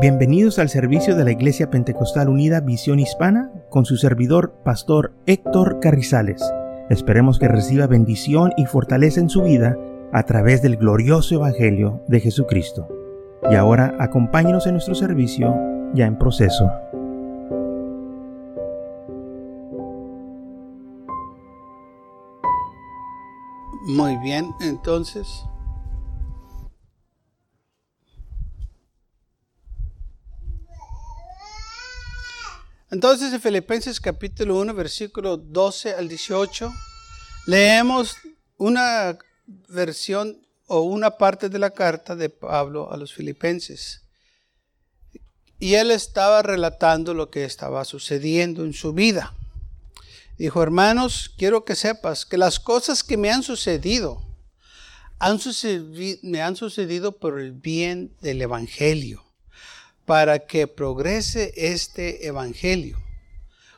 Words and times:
Bienvenidos 0.00 0.60
al 0.60 0.68
servicio 0.68 1.16
de 1.16 1.24
la 1.24 1.32
Iglesia 1.32 1.70
Pentecostal 1.70 2.28
Unida 2.28 2.60
Visión 2.60 3.00
Hispana 3.00 3.50
con 3.68 3.84
su 3.84 3.96
servidor, 3.96 4.54
Pastor 4.64 5.12
Héctor 5.26 5.80
Carrizales. 5.80 6.40
Esperemos 6.88 7.40
que 7.40 7.48
reciba 7.48 7.88
bendición 7.88 8.52
y 8.56 8.66
fortaleza 8.66 9.18
en 9.20 9.28
su 9.28 9.42
vida 9.42 9.76
a 10.12 10.22
través 10.22 10.62
del 10.62 10.76
glorioso 10.76 11.34
Evangelio 11.34 12.00
de 12.06 12.20
Jesucristo. 12.20 12.86
Y 13.50 13.56
ahora 13.56 13.96
acompáñenos 13.98 14.68
en 14.68 14.74
nuestro 14.74 14.94
servicio 14.94 15.52
ya 15.94 16.06
en 16.06 16.16
proceso. 16.16 16.70
Muy 23.88 24.16
bien, 24.18 24.52
entonces 24.60 25.44
Entonces 32.90 33.34
en 33.34 33.40
Filipenses 33.40 34.00
capítulo 34.00 34.58
1, 34.60 34.72
versículo 34.72 35.36
12 35.36 35.92
al 35.92 36.08
18, 36.08 36.72
leemos 37.46 38.16
una 38.56 39.18
versión 39.68 40.40
o 40.66 40.80
una 40.80 41.10
parte 41.10 41.50
de 41.50 41.58
la 41.58 41.68
carta 41.70 42.16
de 42.16 42.30
Pablo 42.30 42.90
a 42.90 42.96
los 42.96 43.12
filipenses. 43.12 44.00
Y 45.58 45.74
él 45.74 45.90
estaba 45.90 46.40
relatando 46.40 47.12
lo 47.12 47.30
que 47.30 47.44
estaba 47.44 47.84
sucediendo 47.84 48.64
en 48.64 48.72
su 48.72 48.94
vida. 48.94 49.34
Dijo, 50.38 50.62
hermanos, 50.62 51.34
quiero 51.36 51.66
que 51.66 51.74
sepas 51.74 52.24
que 52.24 52.38
las 52.38 52.58
cosas 52.58 53.04
que 53.04 53.18
me 53.18 53.30
han 53.30 53.42
sucedido, 53.42 54.22
han 55.18 55.38
sucedido 55.40 56.20
me 56.22 56.40
han 56.40 56.56
sucedido 56.56 57.18
por 57.18 57.38
el 57.38 57.52
bien 57.52 58.16
del 58.22 58.40
Evangelio 58.40 59.27
para 60.08 60.46
que 60.46 60.66
progrese 60.66 61.52
este 61.54 62.26
evangelio. 62.26 62.98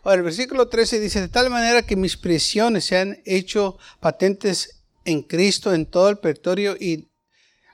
Ahora, 0.05 0.19
el 0.19 0.23
versículo 0.23 0.69
13 0.69 1.01
dice, 1.01 1.21
de 1.21 1.29
tal 1.29 1.51
manera 1.51 1.83
que 1.83 1.97
mis 1.97 2.17
prisiones 2.17 2.85
se 2.85 2.97
han 2.97 3.21
hecho 3.25 3.79
patentes 3.99 4.85
en 5.05 5.23
Cristo 5.23 5.75
en 5.75 5.87
todo 5.87 6.09
el 6.09 6.19
peritorio 6.19 6.77
y 6.79 7.11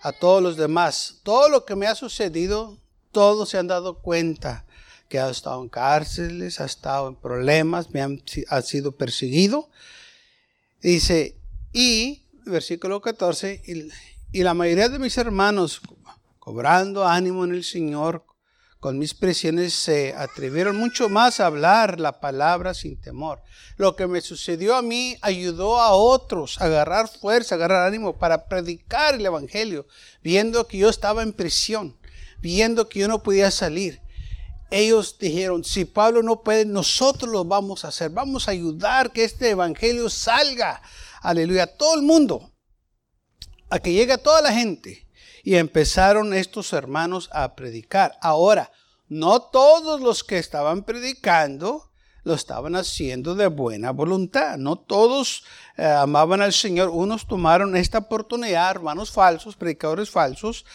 a 0.00 0.12
todos 0.12 0.42
los 0.42 0.56
demás. 0.56 1.20
Todo 1.22 1.50
lo 1.50 1.66
que 1.66 1.76
me 1.76 1.86
ha 1.86 1.94
sucedido, 1.94 2.80
todos 3.12 3.50
se 3.50 3.58
han 3.58 3.66
dado 3.66 3.98
cuenta 4.00 4.64
que 5.10 5.18
ha 5.18 5.28
estado 5.28 5.62
en 5.62 5.68
cárceles, 5.68 6.58
ha 6.58 6.64
estado 6.64 7.08
en 7.08 7.16
problemas, 7.16 7.90
me 7.90 8.00
han, 8.00 8.22
ha 8.48 8.62
sido 8.62 8.92
perseguido. 8.92 9.68
Dice, 10.80 11.36
y, 11.74 12.22
versículo 12.46 13.02
14, 13.02 13.60
y, 13.66 13.90
y 14.32 14.42
la 14.42 14.54
mayoría 14.54 14.88
de 14.88 14.98
mis 14.98 15.18
hermanos, 15.18 15.82
cobrando 16.38 17.06
ánimo 17.06 17.44
en 17.44 17.52
el 17.52 17.62
Señor, 17.62 18.24
con 18.86 19.00
mis 19.00 19.14
presiones 19.14 19.74
se 19.74 20.14
atrevieron 20.14 20.76
mucho 20.76 21.08
más 21.08 21.40
a 21.40 21.46
hablar 21.46 21.98
la 21.98 22.20
palabra 22.20 22.72
sin 22.72 23.00
temor. 23.00 23.42
Lo 23.76 23.96
que 23.96 24.06
me 24.06 24.20
sucedió 24.20 24.76
a 24.76 24.82
mí 24.82 25.16
ayudó 25.22 25.80
a 25.80 25.90
otros 25.90 26.60
a 26.60 26.66
agarrar 26.66 27.08
fuerza, 27.08 27.56
a 27.56 27.58
agarrar 27.58 27.88
ánimo 27.88 28.16
para 28.16 28.46
predicar 28.46 29.16
el 29.16 29.26
Evangelio, 29.26 29.88
viendo 30.22 30.68
que 30.68 30.78
yo 30.78 30.88
estaba 30.88 31.24
en 31.24 31.32
prisión, 31.32 31.98
viendo 32.38 32.88
que 32.88 33.00
yo 33.00 33.08
no 33.08 33.24
podía 33.24 33.50
salir. 33.50 34.00
Ellos 34.70 35.18
dijeron, 35.18 35.64
si 35.64 35.84
Pablo 35.84 36.22
no 36.22 36.44
puede, 36.44 36.64
nosotros 36.64 37.28
lo 37.28 37.44
vamos 37.44 37.84
a 37.84 37.88
hacer, 37.88 38.10
vamos 38.10 38.46
a 38.46 38.52
ayudar 38.52 39.10
que 39.10 39.24
este 39.24 39.50
Evangelio 39.50 40.08
salga, 40.08 40.80
aleluya, 41.22 41.64
a 41.64 41.76
todo 41.76 41.96
el 41.96 42.02
mundo, 42.02 42.52
a 43.68 43.80
que 43.80 43.92
llegue 43.92 44.12
a 44.12 44.18
toda 44.18 44.42
la 44.42 44.52
gente. 44.52 45.05
Y 45.46 45.54
empezaron 45.54 46.34
estos 46.34 46.72
hermanos 46.72 47.30
a 47.32 47.54
predicar. 47.54 48.18
Ahora, 48.20 48.72
no 49.06 49.42
todos 49.42 50.00
los 50.00 50.24
que 50.24 50.38
estaban 50.38 50.82
predicando 50.82 51.92
lo 52.24 52.34
estaban 52.34 52.74
haciendo 52.74 53.36
de 53.36 53.46
buena 53.46 53.92
voluntad. 53.92 54.56
No 54.58 54.74
todos 54.74 55.44
eh, 55.76 55.84
amaban 55.84 56.42
al 56.42 56.52
Señor. 56.52 56.88
Unos 56.88 57.28
tomaron 57.28 57.76
esta 57.76 57.98
oportunidad, 57.98 58.72
hermanos 58.72 59.12
falsos, 59.12 59.54
predicadores 59.54 60.10
falsos, 60.10 60.66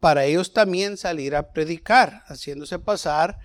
para 0.00 0.24
ellos 0.24 0.52
también 0.52 0.96
salir 0.96 1.36
a 1.36 1.52
predicar, 1.52 2.24
haciéndose 2.26 2.80
pasar 2.80 3.38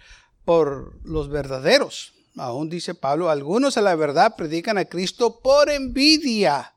por 0.43 0.99
los 1.05 1.29
verdaderos. 1.29 2.13
Aún 2.35 2.67
dice 2.67 2.95
Pablo, 2.95 3.29
algunos 3.29 3.77
a 3.77 3.81
la 3.83 3.93
verdad 3.93 4.35
predican 4.35 4.79
a 4.79 4.85
Cristo 4.85 5.39
por 5.39 5.69
envidia 5.69 6.72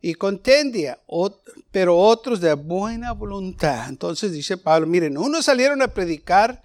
y 0.00 0.14
contendia, 0.14 1.00
pero 1.70 1.98
otros 1.98 2.40
de 2.40 2.54
buena 2.54 3.12
voluntad. 3.12 3.88
Entonces 3.88 4.32
dice 4.32 4.56
Pablo, 4.56 4.86
miren, 4.86 5.18
unos 5.18 5.46
salieron 5.46 5.82
a 5.82 5.88
predicar 5.88 6.62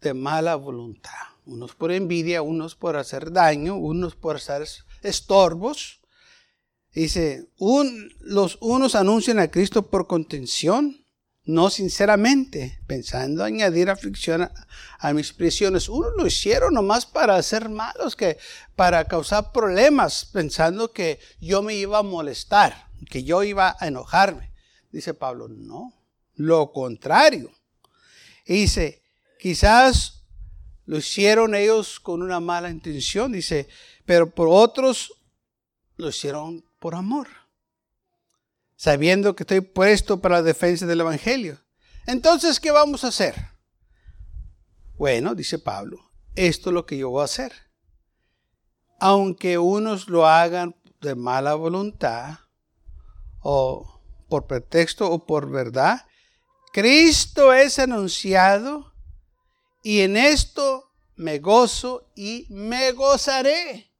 de 0.00 0.14
mala 0.14 0.56
voluntad, 0.56 1.10
unos 1.46 1.74
por 1.74 1.92
envidia, 1.92 2.42
unos 2.42 2.74
por 2.74 2.96
hacer 2.96 3.32
daño, 3.32 3.76
unos 3.76 4.16
por 4.16 4.36
hacer 4.36 4.66
estorbos. 5.02 6.00
Dice, 6.92 7.48
los 8.20 8.58
unos 8.60 8.94
anuncian 8.94 9.38
a 9.38 9.50
Cristo 9.50 9.82
por 9.82 10.06
contención, 10.06 11.01
no 11.44 11.70
sinceramente, 11.70 12.80
pensando 12.86 13.42
añadir 13.42 13.90
aflicción 13.90 14.48
a, 14.98 15.12
mis 15.12 15.32
prisiones. 15.32 15.88
Unos 15.88 16.12
lo 16.16 16.26
hicieron 16.26 16.74
nomás 16.74 17.04
para 17.04 17.36
hacer 17.36 17.68
malos, 17.68 18.14
que 18.14 18.38
para 18.76 19.04
causar 19.06 19.52
problemas, 19.52 20.24
pensando 20.26 20.92
que 20.92 21.18
yo 21.40 21.62
me 21.62 21.74
iba 21.74 21.98
a 21.98 22.02
molestar, 22.02 22.88
que 23.10 23.24
yo 23.24 23.42
iba 23.42 23.76
a 23.78 23.88
enojarme. 23.88 24.52
Dice 24.92 25.14
Pablo, 25.14 25.48
no, 25.48 25.92
lo 26.34 26.70
contrario. 26.72 27.50
dice, 28.46 29.02
quizás 29.38 30.22
lo 30.86 30.98
hicieron 30.98 31.54
ellos 31.54 31.98
con 31.98 32.22
una 32.22 32.38
mala 32.38 32.70
intención, 32.70 33.32
dice, 33.32 33.68
pero 34.04 34.30
por 34.30 34.48
otros 34.48 35.12
lo 35.96 36.08
hicieron 36.08 36.64
por 36.78 36.94
amor 36.94 37.41
sabiendo 38.82 39.36
que 39.36 39.44
estoy 39.44 39.60
puesto 39.60 40.20
para 40.20 40.38
la 40.38 40.42
defensa 40.42 40.86
del 40.86 41.02
Evangelio. 41.02 41.56
Entonces, 42.04 42.58
¿qué 42.58 42.72
vamos 42.72 43.04
a 43.04 43.08
hacer? 43.08 43.36
Bueno, 44.98 45.36
dice 45.36 45.60
Pablo, 45.60 46.10
esto 46.34 46.70
es 46.70 46.74
lo 46.74 46.84
que 46.84 46.98
yo 46.98 47.10
voy 47.10 47.22
a 47.22 47.26
hacer. 47.26 47.52
Aunque 48.98 49.56
unos 49.56 50.08
lo 50.08 50.26
hagan 50.26 50.74
de 51.00 51.14
mala 51.14 51.54
voluntad, 51.54 52.40
o 53.38 54.02
por 54.28 54.48
pretexto 54.48 55.08
o 55.08 55.26
por 55.26 55.48
verdad, 55.48 56.04
Cristo 56.72 57.52
es 57.52 57.78
anunciado 57.78 58.92
y 59.84 60.00
en 60.00 60.16
esto 60.16 60.90
me 61.14 61.38
gozo 61.38 62.10
y 62.16 62.48
me 62.50 62.90
gozaré. 62.90 63.92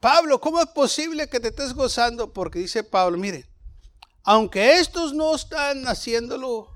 Pablo, 0.00 0.40
¿cómo 0.40 0.58
es 0.58 0.66
posible 0.70 1.28
que 1.28 1.38
te 1.38 1.48
estés 1.48 1.72
gozando? 1.72 2.32
Porque 2.32 2.58
dice 2.58 2.82
Pablo, 2.82 3.16
miren, 3.16 3.51
aunque 4.24 4.78
estos 4.78 5.12
no 5.14 5.34
están 5.34 5.86
haciéndolo 5.86 6.72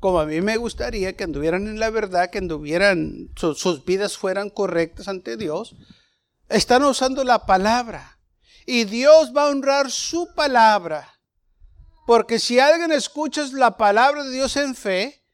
como 0.00 0.20
a 0.20 0.26
mí 0.26 0.40
me 0.40 0.56
gustaría, 0.56 1.16
que 1.16 1.24
anduvieran 1.24 1.66
en 1.66 1.80
la 1.80 1.90
verdad, 1.90 2.30
que 2.30 2.38
anduvieran, 2.38 3.30
sus 3.36 3.84
vidas 3.84 4.16
fueran 4.16 4.48
correctas 4.48 5.08
ante 5.08 5.36
Dios, 5.36 5.74
están 6.48 6.84
usando 6.84 7.24
la 7.24 7.46
palabra. 7.46 8.18
Y 8.64 8.84
Dios 8.84 9.32
va 9.36 9.44
a 9.44 9.48
honrar 9.48 9.90
su 9.90 10.34
palabra. 10.34 11.18
Porque 12.06 12.38
si 12.38 12.60
alguien 12.60 12.92
escucha 12.92 13.44
la 13.52 13.76
palabra 13.76 14.22
de 14.22 14.30
Dios 14.30 14.56
en 14.56 14.74
fe, 14.74 15.24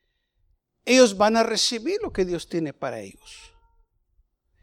ellos 0.84 1.16
van 1.16 1.36
a 1.36 1.42
recibir 1.42 1.98
lo 2.02 2.12
que 2.12 2.24
Dios 2.24 2.48
tiene 2.48 2.72
para 2.72 3.00
ellos. 3.00 3.52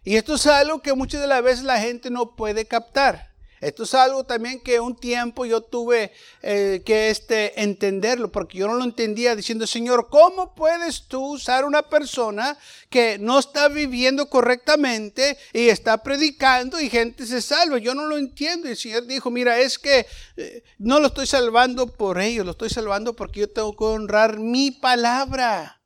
Y 0.03 0.15
esto 0.15 0.35
es 0.35 0.47
algo 0.47 0.81
que 0.81 0.93
muchas 0.93 1.21
de 1.21 1.27
las 1.27 1.43
veces 1.43 1.63
la 1.63 1.79
gente 1.79 2.09
no 2.09 2.35
puede 2.35 2.65
captar. 2.65 3.30
Esto 3.61 3.83
es 3.83 3.93
algo 3.93 4.23
también 4.23 4.59
que 4.59 4.79
un 4.79 4.95
tiempo 4.95 5.45
yo 5.45 5.61
tuve 5.61 6.11
eh, 6.41 6.81
que 6.83 7.11
este, 7.11 7.61
entenderlo, 7.61 8.31
porque 8.31 8.57
yo 8.57 8.67
no 8.67 8.73
lo 8.73 8.83
entendía 8.83 9.35
diciendo, 9.35 9.67
Señor, 9.67 10.09
¿cómo 10.09 10.55
puedes 10.55 11.07
tú 11.07 11.33
usar 11.33 11.63
una 11.63 11.83
persona 11.83 12.57
que 12.89 13.19
no 13.19 13.37
está 13.37 13.67
viviendo 13.67 14.27
correctamente 14.29 15.37
y 15.53 15.69
está 15.69 16.01
predicando 16.01 16.81
y 16.81 16.89
gente 16.89 17.27
se 17.27 17.39
salva? 17.39 17.77
Yo 17.77 17.93
no 17.93 18.07
lo 18.07 18.17
entiendo. 18.17 18.67
Y 18.67 18.71
el 18.71 18.77
Señor 18.77 19.05
dijo, 19.05 19.29
mira, 19.29 19.59
es 19.59 19.77
que 19.77 20.07
eh, 20.37 20.63
no 20.79 20.99
lo 20.99 21.07
estoy 21.07 21.27
salvando 21.27 21.85
por 21.85 22.19
ellos, 22.19 22.43
lo 22.43 22.53
estoy 22.53 22.71
salvando 22.71 23.15
porque 23.15 23.41
yo 23.41 23.49
tengo 23.49 23.77
que 23.77 23.83
honrar 23.83 24.39
mi 24.39 24.71
palabra. 24.71 25.81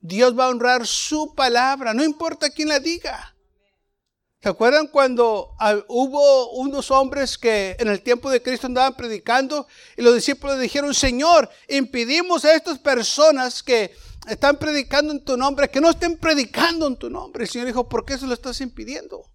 Dios 0.00 0.36
va 0.36 0.46
a 0.46 0.50
honrar 0.50 0.84
su 0.84 1.32
palabra, 1.36 1.94
no 1.94 2.02
importa 2.02 2.50
quién 2.50 2.68
la 2.68 2.80
diga. 2.80 3.33
¿Se 4.44 4.50
acuerdan 4.50 4.88
cuando 4.88 5.54
ah, 5.58 5.74
hubo 5.88 6.50
unos 6.50 6.90
hombres 6.90 7.38
que 7.38 7.78
en 7.80 7.88
el 7.88 8.02
tiempo 8.02 8.30
de 8.30 8.42
Cristo 8.42 8.66
andaban 8.66 8.94
predicando 8.94 9.66
y 9.96 10.02
los 10.02 10.14
discípulos 10.14 10.60
dijeron, 10.60 10.92
Señor, 10.92 11.48
impidimos 11.66 12.44
a 12.44 12.52
estas 12.52 12.78
personas 12.78 13.62
que 13.62 13.96
están 14.28 14.58
predicando 14.58 15.14
en 15.14 15.24
tu 15.24 15.38
nombre, 15.38 15.70
que 15.70 15.80
no 15.80 15.88
estén 15.88 16.18
predicando 16.18 16.86
en 16.86 16.98
tu 16.98 17.08
nombre? 17.08 17.44
El 17.44 17.48
Señor 17.48 17.68
dijo, 17.68 17.88
¿por 17.88 18.04
qué 18.04 18.18
se 18.18 18.26
lo 18.26 18.34
estás 18.34 18.60
impidiendo? 18.60 19.30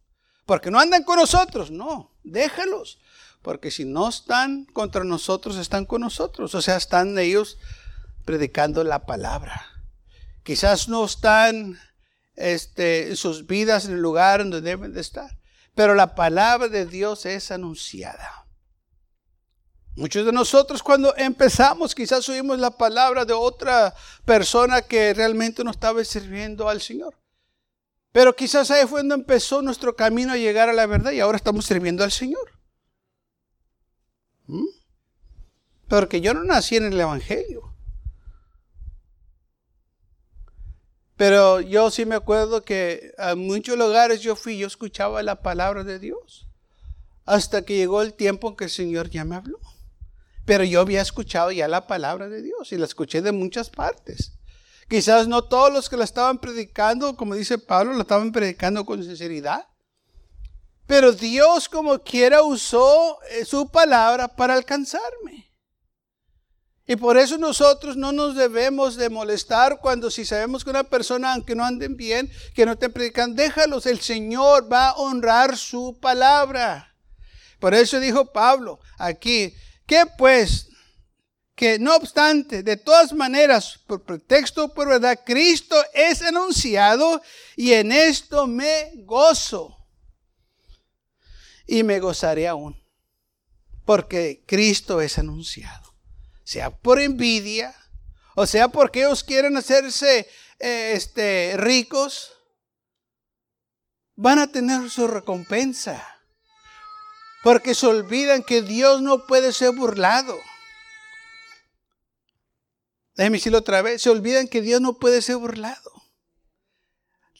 Porque 0.45 0.69
no 0.69 0.79
andan 0.79 1.01
con 1.01 1.17
nosotros. 1.17 1.71
No, 1.71 2.11
déjalos. 2.23 2.99
Porque 3.41 3.71
si 3.71 3.85
no 3.85 4.09
están 4.09 4.65
contra 4.65 5.03
nosotros, 5.03 5.57
están 5.57 5.87
con 5.87 6.01
nosotros. 6.01 6.53
O 6.53 6.61
sea, 6.61 6.77
están 6.77 7.17
ellos 7.17 7.57
predicando 8.25 8.83
la 8.83 9.07
palabra. 9.07 9.65
Quizás 10.43 10.87
no 10.87 11.03
están 11.03 11.79
este, 12.39 13.15
sus 13.15 13.45
vidas 13.45 13.85
en 13.85 13.93
el 13.93 14.01
lugar 14.01 14.39
donde 14.39 14.61
deben 14.61 14.93
de 14.93 15.01
estar, 15.01 15.37
pero 15.75 15.93
la 15.93 16.15
palabra 16.15 16.67
de 16.67 16.85
Dios 16.85 17.25
es 17.25 17.51
anunciada. 17.51 18.47
Muchos 19.95 20.25
de 20.25 20.31
nosotros 20.31 20.81
cuando 20.81 21.13
empezamos 21.17 21.93
quizás 21.93 22.27
oímos 22.29 22.57
la 22.57 22.71
palabra 22.71 23.25
de 23.25 23.33
otra 23.33 23.93
persona 24.23 24.81
que 24.81 25.13
realmente 25.13 25.63
no 25.63 25.71
estaba 25.71 26.03
sirviendo 26.05 26.69
al 26.69 26.79
Señor. 26.79 27.19
Pero 28.11 28.35
quizás 28.35 28.71
ahí 28.71 28.83
fue 28.83 29.01
cuando 29.01 29.15
empezó 29.15 29.61
nuestro 29.61 29.95
camino 29.95 30.33
a 30.33 30.37
llegar 30.37 30.69
a 30.69 30.73
la 30.73 30.85
verdad 30.85 31.11
y 31.11 31.19
ahora 31.19 31.35
estamos 31.35 31.65
sirviendo 31.65 32.03
al 32.03 32.11
Señor. 32.11 32.59
¿Mm? 34.47 34.67
Porque 35.87 36.21
yo 36.21 36.33
no 36.33 36.43
nací 36.43 36.77
en 36.77 36.85
el 36.85 36.99
Evangelio. 36.99 37.68
Pero 41.19 41.59
yo 41.59 41.91
sí 41.91 42.05
me 42.05 42.15
acuerdo 42.15 42.61
que 42.61 43.13
a 43.17 43.35
muchos 43.35 43.77
lugares 43.77 44.21
yo 44.21 44.37
fui, 44.37 44.57
yo 44.57 44.67
escuchaba 44.67 45.21
la 45.21 45.41
palabra 45.41 45.83
de 45.83 45.99
Dios. 45.99 46.47
Hasta 47.25 47.63
que 47.63 47.75
llegó 47.75 48.01
el 48.01 48.13
tiempo 48.13 48.47
en 48.47 48.55
que 48.55 48.63
el 48.63 48.69
Señor 48.69 49.09
ya 49.09 49.25
me 49.25 49.35
habló. 49.35 49.59
Pero 50.45 50.63
yo 50.63 50.79
había 50.79 51.01
escuchado 51.01 51.51
ya 51.51 51.67
la 51.67 51.87
palabra 51.87 52.29
de 52.29 52.41
Dios 52.41 52.71
y 52.71 52.77
la 52.77 52.85
escuché 52.85 53.21
de 53.21 53.33
muchas 53.33 53.69
partes. 53.69 54.31
Quizás 54.87 55.27
no 55.27 55.43
todos 55.43 55.73
los 55.73 55.89
que 55.89 55.97
la 55.97 56.05
estaban 56.05 56.37
predicando, 56.37 57.17
como 57.17 57.35
dice 57.35 57.57
Pablo, 57.57 57.91
la 57.95 58.03
estaban 58.03 58.31
predicando 58.31 58.85
con 58.85 59.03
sinceridad. 59.03 59.67
Pero 60.87 61.11
Dios 61.11 61.67
como 61.67 61.99
quiera 61.99 62.43
usó 62.43 63.19
eh, 63.31 63.43
su 63.43 63.69
palabra 63.69 64.29
para 64.29 64.53
alcanzarme. 64.53 65.48
Y 66.89 66.95
por 66.95 67.19
eso 67.19 67.37
nosotros 67.37 67.95
no 67.95 68.11
nos 68.11 68.35
debemos 68.35 68.95
de 68.95 69.11
molestar 69.11 69.79
cuando 69.79 70.09
si 70.09 70.25
sabemos 70.25 70.63
que 70.63 70.71
una 70.71 70.83
persona, 70.83 71.33
aunque 71.33 71.53
no 71.53 71.63
anden 71.63 71.95
bien, 71.95 72.31
que 72.55 72.65
no 72.65 72.71
estén 72.71 72.91
predicando, 72.91 73.39
déjalos, 73.39 73.85
el 73.85 73.99
Señor 73.99 74.73
va 74.73 74.87
a 74.87 74.95
honrar 74.95 75.55
su 75.55 75.99
palabra. 76.01 76.95
Por 77.59 77.75
eso 77.75 77.99
dijo 77.99 78.31
Pablo 78.31 78.79
aquí, 78.97 79.53
que 79.85 80.07
pues, 80.17 80.67
que 81.53 81.77
no 81.77 81.95
obstante, 81.95 82.63
de 82.63 82.77
todas 82.77 83.13
maneras, 83.13 83.79
por 83.85 84.01
pretexto 84.03 84.65
o 84.65 84.73
por 84.73 84.87
verdad, 84.87 85.19
Cristo 85.23 85.75
es 85.93 86.23
anunciado 86.23 87.21
y 87.55 87.73
en 87.73 87.91
esto 87.91 88.47
me 88.47 88.93
gozo. 89.03 89.77
Y 91.67 91.83
me 91.83 91.99
gozaré 91.99 92.47
aún, 92.47 92.83
porque 93.85 94.43
Cristo 94.47 95.01
es 95.01 95.19
anunciado. 95.19 95.88
Sea 96.49 96.71
por 96.71 96.99
envidia, 96.99 97.75
o 98.33 98.47
sea 98.47 98.69
porque 98.69 99.01
ellos 99.01 99.23
quieren 99.23 99.55
hacerse 99.55 100.27
eh, 100.57 100.93
este, 100.95 101.53
ricos, 101.57 102.31
van 104.15 104.39
a 104.39 104.51
tener 104.51 104.89
su 104.89 105.07
recompensa. 105.07 106.03
Porque 107.43 107.75
se 107.75 107.85
olvidan 107.85 108.41
que 108.41 108.63
Dios 108.63 108.99
no 109.03 109.27
puede 109.27 109.53
ser 109.53 109.75
burlado. 109.75 110.39
Déjenme 113.13 113.37
decirlo 113.37 113.59
otra 113.59 113.83
vez. 113.83 114.01
Se 114.01 114.09
olvidan 114.09 114.47
que 114.47 114.61
Dios 114.61 114.81
no 114.81 114.97
puede 114.97 115.21
ser 115.21 115.35
burlado. 115.35 115.91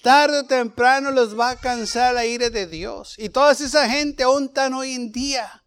Tarde 0.04 0.42
o 0.42 0.46
temprano 0.46 1.10
los 1.10 1.38
va 1.38 1.50
a 1.50 1.60
cansar 1.60 2.14
la 2.14 2.28
ira 2.28 2.52
de 2.52 2.68
Dios. 2.68 3.16
Y 3.18 3.30
toda 3.30 3.54
esa 3.54 3.90
gente 3.90 4.22
aún 4.22 4.54
tan 4.54 4.76
hoy 4.76 4.94
en 4.94 5.12
día 5.12 5.64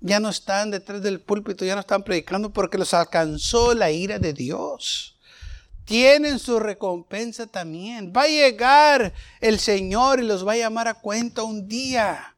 ya 0.00 0.20
no 0.20 0.28
están 0.28 0.70
detrás 0.70 1.02
del 1.02 1.20
púlpito, 1.20 1.64
ya 1.64 1.74
no 1.74 1.80
están 1.80 2.02
predicando 2.02 2.50
porque 2.50 2.78
los 2.78 2.94
alcanzó 2.94 3.74
la 3.74 3.90
ira 3.90 4.18
de 4.18 4.32
Dios. 4.32 5.18
Tienen 5.84 6.38
su 6.38 6.60
recompensa 6.60 7.46
también. 7.46 8.12
Va 8.14 8.22
a 8.22 8.28
llegar 8.28 9.14
el 9.40 9.58
Señor 9.58 10.20
y 10.20 10.26
los 10.26 10.46
va 10.46 10.52
a 10.52 10.56
llamar 10.56 10.86
a 10.86 10.94
cuenta 10.94 11.42
un 11.42 11.66
día. 11.66 12.36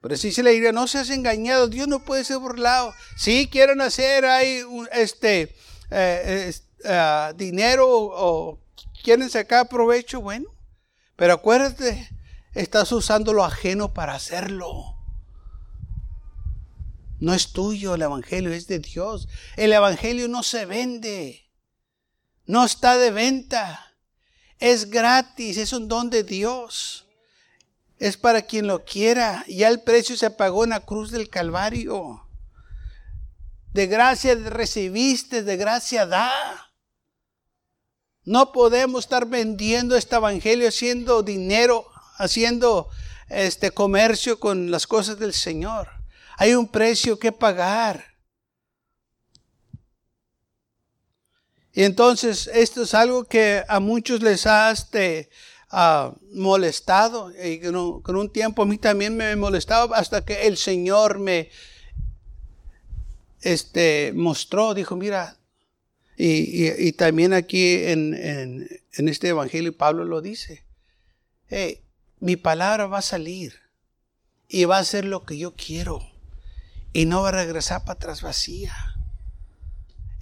Pero 0.00 0.16
si 0.16 0.32
se 0.32 0.42
le 0.42 0.50
diría, 0.50 0.72
no 0.72 0.86
seas 0.86 1.10
engañado, 1.10 1.68
Dios 1.68 1.88
no 1.88 2.00
puede 2.00 2.24
ser 2.24 2.38
burlado. 2.38 2.92
Si 3.16 3.48
quieren 3.48 3.80
hacer 3.80 4.24
ahí 4.24 4.62
este, 4.92 5.54
eh, 5.90 6.52
ah, 6.84 7.32
dinero 7.36 7.86
o 7.88 8.58
quieren 9.02 9.30
sacar 9.30 9.68
provecho, 9.68 10.20
bueno. 10.20 10.50
Pero 11.14 11.34
acuérdate, 11.34 12.08
estás 12.52 12.92
usando 12.92 13.32
lo 13.32 13.44
ajeno 13.44 13.94
para 13.94 14.14
hacerlo. 14.14 14.95
No 17.18 17.34
es 17.34 17.52
tuyo 17.52 17.94
el 17.94 18.02
Evangelio, 18.02 18.52
es 18.52 18.66
de 18.66 18.78
Dios. 18.78 19.28
El 19.56 19.72
Evangelio 19.72 20.28
no 20.28 20.42
se 20.42 20.66
vende. 20.66 21.50
No 22.44 22.64
está 22.64 22.96
de 22.98 23.10
venta. 23.10 23.94
Es 24.58 24.90
gratis, 24.90 25.56
es 25.56 25.72
un 25.72 25.88
don 25.88 26.10
de 26.10 26.22
Dios 26.22 27.06
es 27.98 28.16
para 28.16 28.42
quien 28.42 28.66
lo 28.66 28.84
quiera. 28.84 29.44
Ya 29.48 29.68
el 29.68 29.80
precio 29.80 30.16
se 30.16 30.30
pagó 30.30 30.64
en 30.64 30.70
la 30.70 30.80
cruz 30.80 31.10
del 31.10 31.28
Calvario. 31.28 32.22
De 33.72 33.86
gracia 33.86 34.34
recibiste, 34.34 35.42
de 35.42 35.56
gracia 35.56 36.06
da. 36.06 36.32
No 38.24 38.52
podemos 38.52 39.04
estar 39.04 39.26
vendiendo 39.26 39.96
este 39.96 40.16
evangelio, 40.16 40.68
haciendo 40.68 41.22
dinero, 41.22 41.86
haciendo 42.16 42.88
este 43.28 43.70
comercio 43.70 44.40
con 44.40 44.70
las 44.70 44.86
cosas 44.86 45.18
del 45.18 45.32
Señor. 45.32 45.88
Hay 46.36 46.54
un 46.54 46.68
precio 46.68 47.18
que 47.18 47.32
pagar. 47.32 48.04
Y 51.72 51.82
entonces 51.82 52.50
esto 52.52 52.82
es 52.82 52.94
algo 52.94 53.24
que 53.24 53.62
a 53.68 53.80
muchos 53.80 54.22
les 54.22 54.46
ha 54.46 54.70
este, 54.70 55.30
molestado. 56.32 57.32
Y 57.42 57.60
con 57.60 58.16
un, 58.16 58.30
tiempo 58.30 58.62
a 58.62 58.66
mí 58.66 58.78
también 58.78 59.16
me 59.16 59.34
molestaba 59.36 59.96
hasta 59.96 60.24
que 60.24 60.46
el 60.46 60.56
Señor 60.56 61.18
me 61.18 61.50
este, 63.40 64.12
mostró, 64.14 64.74
dijo, 64.74 64.96
mira, 64.96 65.38
y, 66.18 66.92
también 66.92 67.34
aquí 67.34 67.84
en, 67.84 68.14
en, 68.14 69.08
este 69.08 69.28
Evangelio 69.28 69.76
Pablo 69.76 70.06
lo 70.06 70.22
dice, 70.22 70.64
mi 72.20 72.36
palabra 72.36 72.86
va 72.86 72.98
a 72.98 73.02
salir 73.02 73.54
y 74.48 74.64
va 74.64 74.78
a 74.78 74.84
ser 74.84 75.04
lo 75.04 75.26
que 75.26 75.36
yo 75.36 75.54
quiero 75.54 76.15
y 76.96 77.04
no 77.04 77.20
va 77.20 77.28
a 77.28 77.32
regresar 77.32 77.84
para 77.84 77.92
atrás 77.92 78.22
vacía. 78.22 78.74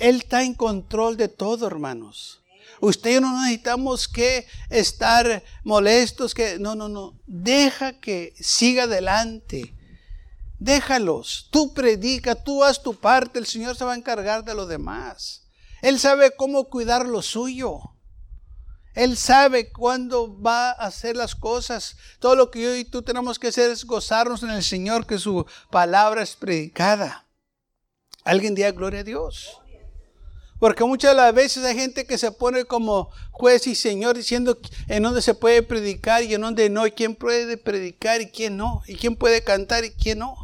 Él 0.01 0.17
está 0.17 0.43
en 0.43 0.55
control 0.55 1.17
de 1.17 1.29
todo, 1.29 1.69
hermanos. 1.69 2.43
Usted 2.81 3.21
no 3.21 3.41
necesitamos 3.41 4.09
que 4.09 4.49
estar 4.71 5.45
molestos, 5.63 6.35
que 6.35 6.59
no, 6.59 6.75
no, 6.75 6.89
no. 6.89 7.17
Deja 7.29 8.01
que 8.01 8.35
siga 8.41 8.83
adelante. 8.83 9.73
Déjalos. 10.59 11.47
Tú 11.53 11.73
predica, 11.75 12.35
tú 12.35 12.65
haz 12.65 12.83
tu 12.83 12.97
parte, 12.97 13.39
el 13.39 13.47
Señor 13.47 13.77
se 13.77 13.85
va 13.85 13.93
a 13.93 13.97
encargar 13.97 14.45
de 14.45 14.55
lo 14.55 14.67
demás. 14.67 15.45
Él 15.81 16.01
sabe 16.01 16.35
cómo 16.35 16.65
cuidar 16.65 17.07
lo 17.07 17.23
suyo. 17.23 17.94
Él 18.95 19.17
sabe 19.17 19.71
cuándo 19.73 20.41
va 20.41 20.71
a 20.71 20.87
hacer 20.87 21.17
las 21.17 21.35
cosas. 21.35 21.97
Todo 22.21 22.37
lo 22.37 22.51
que 22.51 22.63
yo 22.63 22.77
y 22.77 22.85
tú 22.85 23.03
tenemos 23.03 23.39
que 23.39 23.49
hacer 23.49 23.71
es 23.71 23.85
gozarnos 23.85 24.43
en 24.43 24.51
el 24.51 24.63
Señor, 24.63 25.07
que 25.07 25.19
su 25.19 25.47
palabra 25.71 26.23
es 26.23 26.37
predicada. 26.37 27.27
Alguien 28.23 28.55
diga 28.55 28.71
gloria 28.71 29.01
a 29.01 29.05
Dios. 29.05 29.61
Porque 30.59 30.85
muchas 30.85 31.15
las 31.15 31.35
veces 31.35 31.65
hay 31.65 31.75
gente 31.75 32.07
que 32.07 32.17
se 32.17 32.31
pone 32.31 32.65
como 32.65 33.11
juez 33.33 33.67
y 33.67 33.75
señor 33.75 34.17
diciendo 34.17 34.57
en 34.89 35.03
dónde 35.03 35.21
se 35.21 35.35
puede 35.35 35.63
predicar 35.63 36.23
y 36.23 36.33
en 36.33 36.41
dónde 36.41 36.71
no, 36.71 36.87
y 36.87 36.93
quién 36.93 37.17
puede 37.17 37.59
predicar 37.59 38.21
y 38.21 38.31
quién 38.31 38.57
no, 38.57 38.83
y 38.87 38.95
quién 38.95 39.17
puede 39.17 39.43
cantar 39.43 39.85
y 39.85 39.91
quién 39.91 40.21
no. 40.21 40.44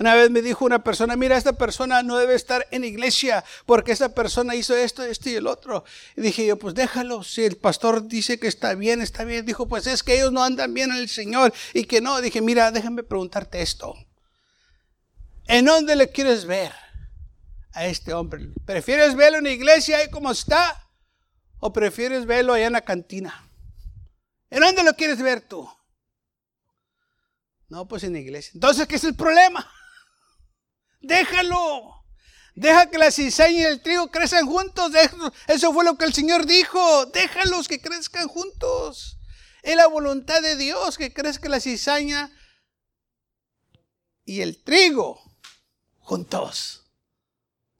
Una 0.00 0.16
vez 0.16 0.30
me 0.30 0.42
dijo 0.42 0.64
una 0.64 0.82
persona, 0.82 1.14
mira, 1.14 1.36
esta 1.36 1.52
persona 1.52 2.02
no 2.02 2.16
debe 2.16 2.34
estar 2.34 2.66
en 2.72 2.82
iglesia 2.82 3.44
porque 3.66 3.92
esta 3.92 4.14
persona 4.14 4.56
hizo 4.56 4.74
esto, 4.74 5.04
esto 5.04 5.28
y 5.28 5.34
el 5.34 5.46
otro. 5.46 5.84
Y 6.16 6.22
dije 6.22 6.44
yo, 6.44 6.58
pues 6.58 6.74
déjalo, 6.74 7.22
si 7.22 7.44
el 7.44 7.56
pastor 7.56 8.08
dice 8.08 8.40
que 8.40 8.48
está 8.48 8.74
bien, 8.74 9.00
está 9.00 9.24
bien. 9.24 9.46
Dijo, 9.46 9.68
pues 9.68 9.86
es 9.86 10.02
que 10.02 10.14
ellos 10.14 10.32
no 10.32 10.42
andan 10.42 10.74
bien 10.74 10.90
en 10.90 10.96
el 10.96 11.08
Señor 11.08 11.52
y 11.74 11.84
que 11.84 12.00
no. 12.00 12.20
Dije, 12.20 12.40
mira, 12.40 12.72
déjame 12.72 13.04
preguntarte 13.04 13.62
esto. 13.62 13.94
¿En 15.46 15.66
dónde 15.66 15.94
le 15.94 16.08
quieres 16.08 16.46
ver? 16.46 16.72
a 17.72 17.86
este 17.86 18.12
hombre. 18.12 18.48
¿Prefieres 18.64 19.14
verlo 19.14 19.38
en 19.38 19.44
la 19.44 19.50
iglesia 19.50 19.98
ahí 19.98 20.10
como 20.10 20.30
está? 20.30 20.88
¿O 21.58 21.72
prefieres 21.72 22.26
verlo 22.26 22.52
allá 22.52 22.66
en 22.66 22.72
la 22.72 22.80
cantina? 22.80 23.48
¿En 24.50 24.60
dónde 24.60 24.82
lo 24.82 24.94
quieres 24.94 25.20
ver 25.22 25.40
tú? 25.40 25.68
No, 27.68 27.86
pues 27.86 28.02
en 28.02 28.14
la 28.14 28.18
iglesia. 28.18 28.52
Entonces, 28.54 28.86
¿qué 28.88 28.96
es 28.96 29.04
el 29.04 29.14
problema? 29.14 29.70
Déjalo. 31.00 32.04
Deja 32.54 32.90
que 32.90 32.98
la 32.98 33.10
cizaña 33.10 33.58
y 33.58 33.62
el 33.62 33.80
trigo 33.80 34.10
crezcan 34.10 34.46
juntos. 34.46 34.92
Eso 35.46 35.72
fue 35.72 35.84
lo 35.84 35.96
que 35.96 36.04
el 36.04 36.12
Señor 36.12 36.46
dijo. 36.46 37.06
Déjalos 37.06 37.68
que 37.68 37.80
crezcan 37.80 38.28
juntos. 38.28 39.18
Es 39.62 39.76
la 39.76 39.86
voluntad 39.86 40.40
de 40.42 40.56
Dios 40.56 40.96
que 40.96 41.12
crezca 41.12 41.48
la 41.48 41.60
cizaña 41.60 42.30
y 44.24 44.40
el 44.40 44.62
trigo 44.62 45.20
juntos. 45.98 46.82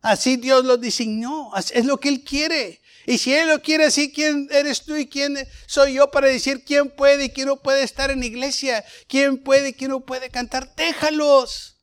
Así 0.03 0.37
Dios 0.37 0.65
lo 0.65 0.77
diseñó, 0.79 1.55
es 1.57 1.85
lo 1.85 2.01
que 2.01 2.09
Él 2.09 2.25
quiere. 2.25 2.81
Y 3.07 3.19
si 3.19 3.35
Él 3.35 3.49
lo 3.49 3.61
quiere 3.61 3.85
así, 3.87 4.13
¿quién 4.13 4.49
eres 4.51 4.85
tú 4.85 4.97
y 4.97 5.09
quién 5.09 5.37
soy 5.67 5.95
yo 5.95 6.11
para 6.11 6.29
decir 6.29 6.65
quién 6.65 6.91
puede 6.91 7.25
y 7.25 7.31
quién 7.31 7.49
no 7.49 7.57
puede 7.57 7.83
estar 7.83 8.11
en 8.11 8.23
iglesia? 8.23 8.85
¿Quién 9.09 9.43
puede 9.43 9.71
y 9.71 9.73
quién 9.73 9.91
no 9.91 10.01
puede 10.01 10.31
cantar? 10.31 10.75
Déjalos. 10.75 11.80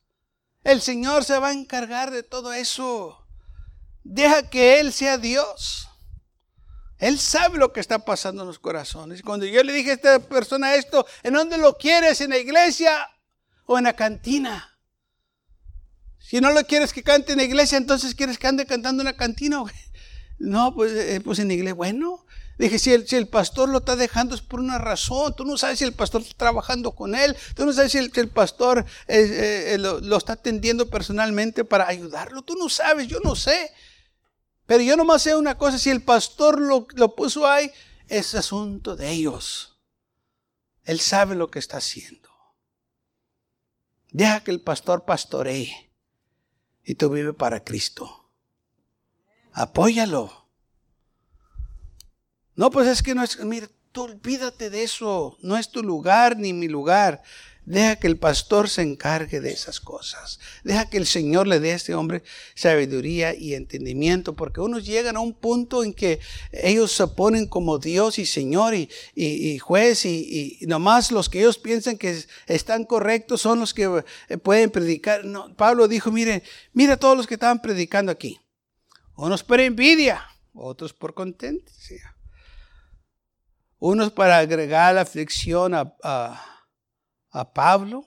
El 0.64 0.80
Señor 0.80 1.24
se 1.24 1.38
va 1.38 1.48
a 1.48 1.52
encargar 1.52 2.10
de 2.10 2.22
todo 2.22 2.52
eso. 2.52 3.26
Deja 4.04 4.48
que 4.48 4.80
Él 4.80 4.92
sea 4.92 5.18
Dios. 5.18 5.88
Él 6.98 7.18
sabe 7.18 7.58
lo 7.58 7.72
que 7.72 7.80
está 7.80 8.04
pasando 8.04 8.42
en 8.42 8.48
los 8.48 8.58
corazones. 8.58 9.22
Cuando 9.22 9.46
yo 9.46 9.62
le 9.62 9.72
dije 9.72 9.92
a 9.92 9.94
esta 9.94 10.18
persona 10.18 10.74
esto, 10.74 11.06
¿en 11.22 11.34
dónde 11.34 11.56
lo 11.56 11.78
quieres? 11.78 12.20
¿En 12.20 12.30
la 12.30 12.38
iglesia 12.38 13.08
o 13.66 13.78
en 13.78 13.84
la 13.84 13.92
cantina? 13.92 14.76
Si 16.18 16.40
no 16.40 16.52
lo 16.52 16.64
quieres 16.64 16.92
que 16.92 17.04
cante 17.04 17.32
en 17.32 17.38
la 17.38 17.44
iglesia, 17.44 17.78
entonces 17.78 18.14
quieres 18.14 18.36
que 18.36 18.48
ande 18.48 18.66
cantando 18.66 19.02
en 19.02 19.06
la 19.06 19.16
cantina. 19.16 19.62
No, 20.40 20.74
pues, 20.74 20.92
eh, 20.92 21.20
pues 21.20 21.38
en 21.38 21.48
la 21.48 21.54
iglesia. 21.54 21.74
Bueno, 21.74 22.24
dije, 22.58 22.78
si 22.78 22.92
el, 22.92 23.06
si 23.06 23.16
el, 23.16 23.28
pastor 23.28 23.68
lo 23.68 23.78
está 23.78 23.96
dejando 23.96 24.34
es 24.34 24.42
por 24.42 24.60
una 24.60 24.78
razón. 24.78 25.34
Tú 25.36 25.44
no 25.44 25.56
sabes 25.56 25.78
si 25.78 25.84
el 25.84 25.94
pastor 25.94 26.22
está 26.22 26.36
trabajando 26.36 26.92
con 26.92 27.14
él. 27.14 27.36
Tú 27.54 27.64
no 27.64 27.72
sabes 27.72 27.92
si 27.92 27.98
el, 27.98 28.10
el 28.14 28.28
pastor 28.28 28.84
eh, 29.06 29.72
eh, 29.74 29.78
lo, 29.78 30.00
lo, 30.00 30.16
está 30.16 30.34
atendiendo 30.34 30.90
personalmente 30.90 31.64
para 31.64 31.88
ayudarlo. 31.88 32.42
Tú 32.42 32.54
no 32.56 32.68
sabes, 32.68 33.06
yo 33.06 33.20
no 33.20 33.36
sé. 33.36 33.70
Pero 34.66 34.82
yo 34.82 34.96
nomás 34.96 35.22
sé 35.22 35.34
una 35.34 35.56
cosa, 35.56 35.78
si 35.78 35.88
el 35.88 36.02
pastor 36.02 36.60
lo, 36.60 36.86
lo 36.94 37.14
puso 37.14 37.46
ahí, 37.46 37.70
es 38.08 38.34
asunto 38.34 38.96
de 38.96 39.10
ellos. 39.10 39.78
Él 40.84 41.00
sabe 41.00 41.34
lo 41.34 41.50
que 41.50 41.58
está 41.58 41.78
haciendo. 41.78 42.28
Deja 44.10 44.42
que 44.42 44.50
el 44.50 44.60
pastor 44.60 45.04
pastoree 45.04 45.92
y 46.84 46.94
tú 46.94 47.10
vive 47.10 47.34
para 47.34 47.62
Cristo. 47.62 48.30
Apóyalo. 49.52 50.47
No, 52.58 52.72
pues 52.72 52.88
es 52.88 53.04
que 53.04 53.14
no 53.14 53.22
es, 53.22 53.38
mire, 53.44 53.68
tú 53.92 54.02
olvídate 54.02 54.68
de 54.68 54.82
eso. 54.82 55.38
No 55.42 55.56
es 55.56 55.70
tu 55.70 55.80
lugar 55.80 56.36
ni 56.36 56.52
mi 56.52 56.66
lugar. 56.66 57.22
Deja 57.64 57.94
que 57.94 58.08
el 58.08 58.18
pastor 58.18 58.68
se 58.68 58.82
encargue 58.82 59.40
de 59.40 59.52
esas 59.52 59.78
cosas. 59.78 60.40
Deja 60.64 60.90
que 60.90 60.96
el 60.96 61.06
Señor 61.06 61.46
le 61.46 61.60
dé 61.60 61.70
a 61.70 61.76
este 61.76 61.94
hombre 61.94 62.24
sabiduría 62.56 63.32
y 63.32 63.54
entendimiento, 63.54 64.34
porque 64.34 64.60
unos 64.60 64.84
llegan 64.84 65.16
a 65.16 65.20
un 65.20 65.34
punto 65.34 65.84
en 65.84 65.94
que 65.94 66.18
ellos 66.50 66.90
se 66.90 67.06
ponen 67.06 67.46
como 67.46 67.78
Dios 67.78 68.18
y 68.18 68.26
Señor 68.26 68.74
y, 68.74 68.90
y, 69.14 69.56
juez 69.60 70.04
y, 70.04 70.58
y, 70.60 70.66
nomás 70.66 71.12
los 71.12 71.28
que 71.28 71.38
ellos 71.38 71.58
piensan 71.58 71.96
que 71.96 72.24
están 72.48 72.86
correctos 72.86 73.40
son 73.40 73.60
los 73.60 73.72
que 73.72 74.02
eh, 74.28 74.36
pueden 74.36 74.72
predicar. 74.72 75.24
No, 75.24 75.54
Pablo 75.54 75.86
dijo, 75.86 76.10
mire, 76.10 76.42
mira 76.72 76.96
todos 76.96 77.16
los 77.16 77.28
que 77.28 77.34
estaban 77.34 77.62
predicando 77.62 78.10
aquí. 78.10 78.40
Unos 79.14 79.44
por 79.44 79.60
envidia, 79.60 80.26
otros 80.54 80.92
por 80.92 81.14
contentia. 81.14 82.17
Unos 83.78 84.10
para 84.12 84.38
agregar 84.38 84.94
la 84.94 85.02
aflicción 85.02 85.74
a, 85.74 85.94
a 87.30 87.52
Pablo 87.52 88.04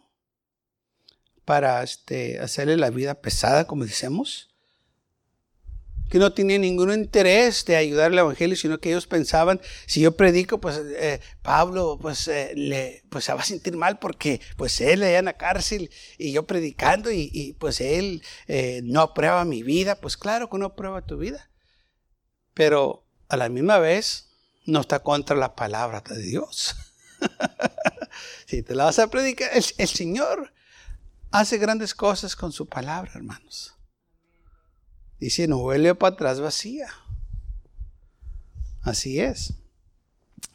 para 1.46 1.84
este, 1.84 2.40
hacerle 2.40 2.78
la 2.78 2.90
vida 2.90 3.16
pesada, 3.16 3.66
como 3.66 3.86
decimos, 3.86 4.50
que 6.10 6.20
no 6.20 6.34
tenía 6.34 6.60
ningún 6.60 6.94
interés 6.94 7.63
de 7.66 7.78
ayudar 7.78 8.12
al 8.12 8.20
evangelio, 8.20 8.58
sino 8.58 8.80
que 8.80 8.90
ellos 8.90 9.08
pensaban, 9.08 9.62
si 9.86 10.01
yo 10.01 10.18
predico, 10.18 10.60
pues 10.60 10.78
eh, 10.78 11.22
Pablo 11.42 11.98
pues, 12.01 12.28
eh, 12.28 12.51
le, 12.54 13.04
pues 13.10 13.24
se 13.24 13.34
va 13.34 13.40
a 13.40 13.46
sentir 13.46 13.78
mal 13.78 13.98
porque 13.98 14.42
pues 14.58 14.82
él 14.82 15.04
allá 15.04 15.20
en 15.20 15.25
la 15.25 15.38
cárcel 15.38 15.90
y 16.18 16.34
yo 16.34 16.46
predicando 16.46 17.12
y, 17.12 17.56
pues 17.60 17.80
él 17.80 18.22
eh, 18.48 18.82
no 18.84 19.01
aprueba 19.01 19.46
mi 19.46 19.63
vida, 19.63 19.96
pues 19.96 20.18
claro 20.18 20.50
que 20.50 20.58
no 20.58 20.66
aprueba 20.66 21.06
tu 21.06 21.18
vida, 21.18 21.50
pero 22.54 23.06
a 23.30 23.38
la 23.38 23.48
misma 23.48 23.80
vez 23.80 24.31
no 24.65 24.82
está 24.82 25.00
contra 25.00 25.36
la 25.36 25.56
palabra 25.56 26.01
de 26.01 26.22
Dios. 26.22 26.75
si 28.46 28.63
te 28.63 28.75
la 28.75 28.86
vas 28.86 29.00
a 29.00 29.10
predicar, 29.10 29.50
el, 29.53 29.88
Señor 29.88 30.53
hace 31.32 31.58
grandes 31.58 31.94
cosas 31.96 32.36
con 32.36 32.51
su 32.51 32.68
palabra, 32.68 33.12
hermanos. 33.15 33.75
Dice, 35.20 35.48
no 35.48 35.60
vuelve 35.60 35.96
para 35.96 36.15
atrás 36.15 36.39
vacía. 36.39 36.89
Así 38.82 39.20
es. 39.20 39.53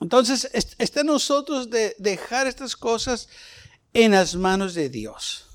Entonces, 0.01 0.51
está 0.53 1.01
en 1.01 1.07
nosotros 1.07 1.71
de 1.71 1.95
dejar 1.99 2.47
estas 2.47 2.77
cosas 2.77 3.29
en 3.95 4.13
las 4.13 4.35
manos 4.35 4.75
de 4.75 4.89
Dios. 4.89 5.47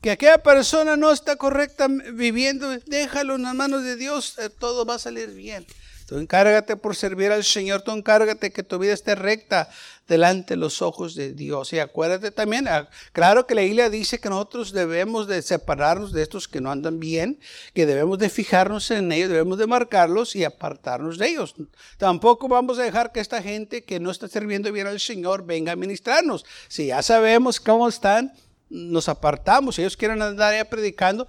Que 0.00 0.10
aquella 0.10 0.42
persona 0.42 0.96
no 0.96 1.12
está 1.12 1.36
correcta 1.36 1.88
viviendo, 1.88 2.70
déjalo 2.86 3.36
en 3.36 3.42
las 3.42 3.54
manos 3.54 3.84
de 3.84 3.96
Dios, 3.96 4.38
eh, 4.38 4.50
todo 4.50 4.84
va 4.84 4.94
a 4.94 4.98
salir 4.98 5.30
bien. 5.30 5.66
Tú 6.12 6.18
encárgate 6.18 6.76
por 6.76 6.94
servir 6.94 7.32
al 7.32 7.42
Señor, 7.42 7.80
tú 7.80 7.90
encárgate 7.90 8.52
que 8.52 8.62
tu 8.62 8.78
vida 8.78 8.92
esté 8.92 9.14
recta 9.14 9.70
delante 10.06 10.52
de 10.52 10.58
los 10.58 10.82
ojos 10.82 11.14
de 11.14 11.32
Dios. 11.32 11.72
Y 11.72 11.78
acuérdate 11.78 12.30
también, 12.30 12.68
ah, 12.68 12.90
claro 13.14 13.46
que 13.46 13.54
la 13.54 13.62
Biblia 13.62 13.88
dice 13.88 14.20
que 14.20 14.28
nosotros 14.28 14.72
debemos 14.72 15.26
de 15.26 15.40
separarnos 15.40 16.12
de 16.12 16.20
estos 16.20 16.48
que 16.48 16.60
no 16.60 16.70
andan 16.70 17.00
bien, 17.00 17.40
que 17.72 17.86
debemos 17.86 18.18
de 18.18 18.28
fijarnos 18.28 18.90
en 18.90 19.10
ellos, 19.10 19.30
debemos 19.30 19.56
de 19.56 19.66
marcarlos 19.66 20.36
y 20.36 20.44
apartarnos 20.44 21.16
de 21.16 21.28
ellos. 21.30 21.54
Tampoco 21.96 22.46
vamos 22.46 22.78
a 22.78 22.82
dejar 22.82 23.10
que 23.10 23.20
esta 23.20 23.40
gente 23.40 23.82
que 23.82 23.98
no 23.98 24.10
está 24.10 24.28
sirviendo 24.28 24.70
bien 24.70 24.88
al 24.88 25.00
Señor 25.00 25.46
venga 25.46 25.72
a 25.72 25.76
ministrarnos. 25.76 26.44
Si 26.68 26.88
ya 26.88 27.00
sabemos 27.00 27.58
cómo 27.58 27.88
están, 27.88 28.34
nos 28.68 29.08
apartamos. 29.08 29.76
Si 29.76 29.80
ellos 29.80 29.96
quieren 29.96 30.20
andar 30.20 30.54
ya 30.54 30.68
predicando, 30.68 31.26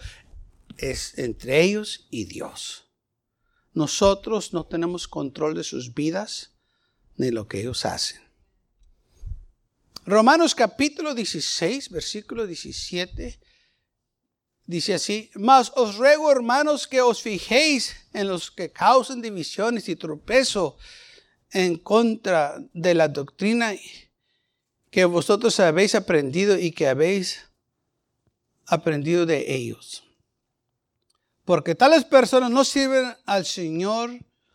es 0.77 1.17
entre 1.17 1.61
ellos 1.61 2.05
y 2.11 2.25
Dios. 2.25 2.82
Nosotros 3.73 4.53
no 4.53 4.65
tenemos 4.65 5.07
control 5.07 5.55
de 5.55 5.63
sus 5.63 5.93
vidas 5.93 6.51
ni 7.17 7.31
lo 7.31 7.47
que 7.47 7.61
ellos 7.61 7.85
hacen. 7.85 8.21
Romanos 10.05 10.53
capítulo 10.53 11.15
16, 11.15 11.89
versículo 11.89 12.45
17, 12.45 13.39
dice 14.65 14.93
así, 14.93 15.31
mas 15.35 15.71
os 15.75 15.95
ruego 15.95 16.29
hermanos 16.29 16.87
que 16.87 17.01
os 17.01 17.21
fijéis 17.21 17.95
en 18.13 18.27
los 18.27 18.51
que 18.51 18.71
causan 18.71 19.21
divisiones 19.21 19.87
y 19.89 19.95
tropezo 19.95 20.77
en 21.51 21.77
contra 21.77 22.59
de 22.73 22.93
la 22.93 23.07
doctrina 23.07 23.73
que 24.91 25.05
vosotros 25.05 25.59
habéis 25.59 25.95
aprendido 25.95 26.59
y 26.59 26.71
que 26.71 26.87
habéis 26.87 27.45
aprendido 28.65 29.25
de 29.25 29.55
ellos 29.55 30.03
porque 31.45 31.75
tales 31.75 32.05
personas 32.05 32.51
no 32.51 32.63
sirven 32.63 33.15
al 33.25 33.45
Señor, 33.45 34.11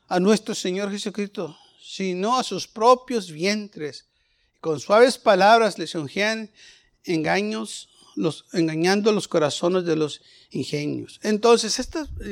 a 0.08 0.20
nuestro 0.20 0.54
Señor 0.54 0.90
Jesucristo, 0.90 1.56
sino 1.80 2.38
a 2.38 2.44
sus 2.44 2.66
propios 2.66 3.30
vientres. 3.30 4.06
Con 4.60 4.80
suaves 4.80 5.18
palabras 5.18 5.78
les 5.78 5.94
ungean 5.94 6.50
engaños 7.04 7.87
engañando 8.52 9.12
los 9.12 9.28
corazones 9.28 9.84
de 9.84 9.96
los 9.96 10.20
ingenios. 10.50 11.20
Entonces, 11.22 11.88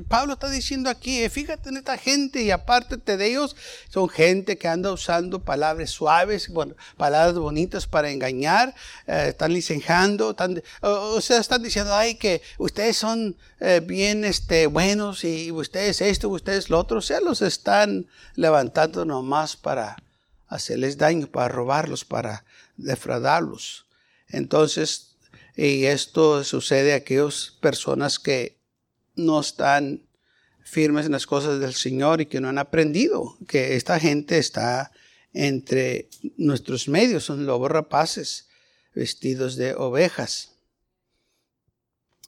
Pablo 0.08 0.34
está 0.34 0.48
diciendo 0.50 0.88
aquí, 0.88 1.20
eh, 1.20 1.28
fíjate 1.28 1.68
en 1.68 1.76
esta 1.76 1.98
gente 1.98 2.42
y 2.42 2.50
apártate 2.50 3.16
de 3.16 3.26
ellos, 3.26 3.56
son 3.88 4.08
gente 4.08 4.56
que 4.56 4.68
anda 4.68 4.92
usando 4.92 5.40
palabras 5.40 5.90
suaves, 5.90 6.50
palabras 6.96 7.34
bonitas 7.34 7.86
para 7.86 8.10
engañar, 8.10 8.74
eh, 9.06 9.26
están 9.28 9.52
licenciando, 9.52 10.30
están, 10.30 10.62
o, 10.80 11.20
sea, 11.20 11.38
están 11.38 11.62
diciendo, 11.62 11.94
ay, 11.94 12.14
que 12.14 12.42
ustedes 12.58 12.96
son 12.96 13.36
eh, 13.60 13.80
bien 13.84 14.24
este, 14.24 14.66
buenos 14.66 15.24
y 15.24 15.52
ustedes 15.52 16.00
esto, 16.00 16.28
ustedes 16.30 16.70
lo 16.70 16.78
otro, 16.78 16.98
o 16.98 17.02
sea, 17.02 17.20
los 17.20 17.42
están 17.42 18.06
levantando 18.34 19.04
nomás 19.04 19.56
para 19.56 19.96
hacerles 20.48 20.96
daño, 20.96 21.26
para 21.26 21.48
robarlos, 21.48 22.04
para 22.04 22.44
defraudarlos. 22.76 23.84
Entonces, 24.28 25.05
y 25.56 25.86
esto 25.86 26.44
sucede 26.44 26.92
a 26.92 26.96
aquellas 26.96 27.56
personas 27.60 28.18
que 28.18 28.58
no 29.14 29.40
están 29.40 30.02
firmes 30.62 31.06
en 31.06 31.12
las 31.12 31.26
cosas 31.26 31.60
del 31.60 31.74
Señor 31.74 32.20
y 32.20 32.26
que 32.26 32.40
no 32.40 32.48
han 32.48 32.58
aprendido 32.58 33.36
que 33.48 33.76
esta 33.76 33.98
gente 33.98 34.38
está 34.38 34.92
entre 35.32 36.08
nuestros 36.36 36.88
medios, 36.88 37.24
son 37.24 37.46
lobos 37.46 37.70
rapaces 37.70 38.48
vestidos 38.94 39.56
de 39.56 39.74
ovejas. 39.74 40.55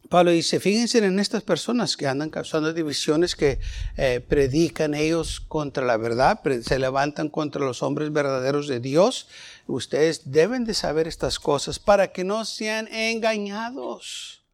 Pablo 0.09 0.31
dice, 0.31 0.59
fíjense 0.59 0.99
en 0.99 1.19
estas 1.19 1.43
personas 1.43 1.97
que 1.97 2.07
andan 2.07 2.31
causando 2.31 2.73
divisiones, 2.73 3.37
que 3.37 3.61
eh, 3.99 4.25
predican 4.27 4.95
ellos 4.95 5.41
contra 5.41 5.85
la 5.85 5.99
verdad, 5.99 6.41
se 6.63 6.79
levantan 6.79 7.29
contra 7.29 7.61
los 7.61 7.83
hombres 7.83 8.11
verdaderos 8.11 8.69
de 8.69 8.81
Dios. 8.81 9.29
Ustedes 9.67 10.33
deben 10.33 10.65
de 10.65 10.73
saber 10.73 11.07
estas 11.09 11.39
cosas 11.39 11.79
para 11.79 12.11
que 12.11 12.25
no 12.25 12.47
sean 12.47 12.89
engañados. 12.89 14.47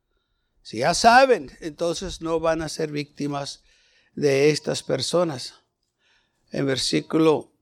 Si 0.63 0.79
ya 0.79 0.93
saben, 0.93 1.53
entonces 1.61 2.21
no 2.21 2.41
van 2.41 2.61
a 2.61 2.69
ser 2.69 2.91
víctimas 2.91 3.63
de 4.17 4.51
estas 4.51 4.83
personas. 4.83 5.55
En 6.51 6.67
versículo 6.67 7.53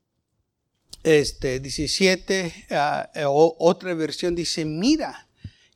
este, 1.03 1.61
17, 1.61 2.69
ah, 2.71 3.11
otra 3.27 3.93
versión 3.93 4.35
dice, 4.35 4.65
mira 4.65 5.29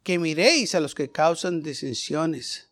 que 0.06 0.20
miréis 0.20 0.76
a 0.76 0.80
los 0.80 0.94
que 0.94 1.10
causan 1.10 1.64
disensiones 1.64 2.68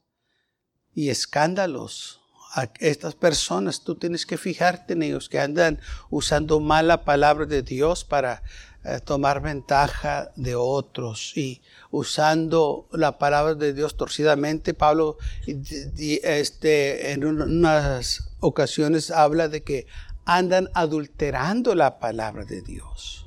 y 0.95 1.09
escándalos 1.09 2.21
a 2.53 2.71
estas 2.79 3.17
personas, 3.17 3.83
tú 3.83 3.97
tienes 3.97 4.25
que 4.25 4.39
fijarte 4.39 4.93
en 4.93 5.03
ellos 5.03 5.29
que 5.29 5.41
andan 5.41 5.81
usando 6.11 6.61
mal 6.61 6.87
la 6.87 7.05
palabra 7.05 7.45
de 7.47 7.63
Dios 7.63 8.05
para 8.05 8.45
eh, 8.85 9.01
tomar 9.05 9.43
ventaja 9.43 10.31
de 10.37 10.55
otros 10.55 11.37
y 11.37 11.61
usando 11.91 12.89
la 12.93 13.19
palabra 13.19 13.57
de 13.57 13.73
Dios 13.73 13.97
torcidamente. 13.97 14.73
Pablo 14.73 15.19
este, 15.45 17.11
en 17.11 17.25
unas 17.25 18.31
ocasiones 18.39 19.11
habla 19.11 19.49
de 19.49 19.65
que 19.65 19.89
andan 20.25 20.71
adulterando 20.73 21.75
la 21.75 21.99
palabra 21.99 22.45
de 22.45 22.63
Dios. 22.63 23.27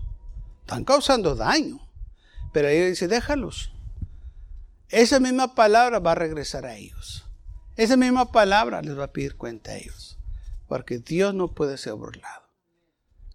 Están 0.61 0.85
causando 0.85 1.35
daño. 1.35 1.81
Pero 2.53 2.69
él 2.69 2.91
dice, 2.91 3.09
déjalos. 3.09 3.73
Esa 4.89 5.19
misma 5.19 5.53
palabra 5.55 5.99
va 5.99 6.13
a 6.13 6.15
regresar 6.15 6.65
a 6.65 6.75
ellos. 6.75 7.25
Esa 7.75 7.97
misma 7.97 8.31
palabra 8.31 8.81
les 8.81 8.97
va 8.97 9.05
a 9.05 9.11
pedir 9.11 9.35
cuenta 9.35 9.71
a 9.71 9.77
ellos. 9.77 10.17
Porque 10.67 10.99
Dios 10.99 11.33
no 11.33 11.53
puede 11.53 11.77
ser 11.77 11.93
burlado. 11.93 12.47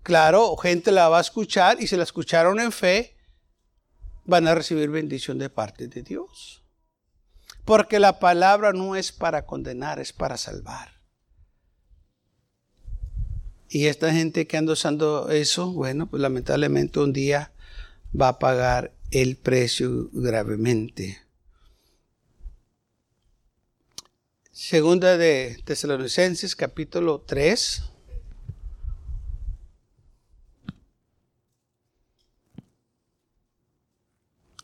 Claro, 0.03 0.57
gente 0.57 0.91
la 0.91 1.09
va 1.09 1.19
a 1.19 1.23
escuchar 1.23 1.81
y 1.81 1.87
si 1.87 1.97
la 1.97 2.03
escucharon 2.03 2.59
en 2.59 2.73
fe, 2.73 3.17
van 4.25 4.49
a 4.49 4.55
recibir 4.55 4.91
bendición 4.91 5.39
de 5.39 5.49
parte 5.49 5.89
de 5.89 6.03
Dios. 6.03 6.65
Porque 7.65 8.01
la 8.01 8.19
palabra 8.19 8.73
no 8.73 8.97
es 8.97 9.13
para 9.13 9.47
condenar, 9.47 10.01
es 10.01 10.13
para 10.13 10.37
salvar. 10.37 11.01
Y 13.69 13.87
esta 13.87 14.13
gente 14.13 14.47
que 14.47 14.57
anda 14.57 14.73
usando 14.73 15.31
eso, 15.31 15.73
bueno, 15.73 16.07
pues 16.07 16.21
lamentablemente 16.21 16.99
un 16.99 17.13
día 17.13 17.53
va 18.19 18.29
a 18.29 18.39
pagar 18.39 18.93
el 19.11 19.37
precio 19.37 20.11
gravemente. 20.13 21.22
Segunda 24.55 25.17
de 25.17 25.63
Tesalonicenses, 25.65 26.55
capítulo 26.55 27.23
3. 27.23 27.85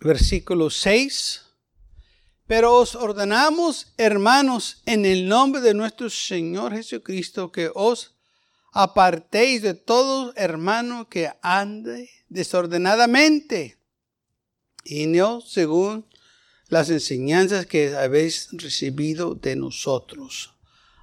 Versículo 0.03 0.69
6. 0.69 1.41
Pero 2.47 2.77
os 2.77 2.95
ordenamos, 2.97 3.95
hermanos, 3.97 4.83
en 4.85 5.07
el 5.07 5.27
nombre 5.27 5.63
de 5.63 5.73
nuestro 5.73 6.11
Señor 6.11 6.75
Jesucristo, 6.75 7.51
que 7.51 7.71
os 7.75 8.15
apartéis 8.73 9.63
de 9.63 9.73
todo 9.73 10.35
hermano 10.37 11.09
que 11.09 11.33
ande 11.41 12.11
desordenadamente 12.29 13.79
y 14.85 15.07
no 15.07 15.41
según 15.41 16.05
las 16.69 16.91
enseñanzas 16.91 17.67
que 17.67 17.97
habéis 17.97 18.49
recibido 18.53 19.35
de 19.35 19.57
nosotros. 19.57 20.55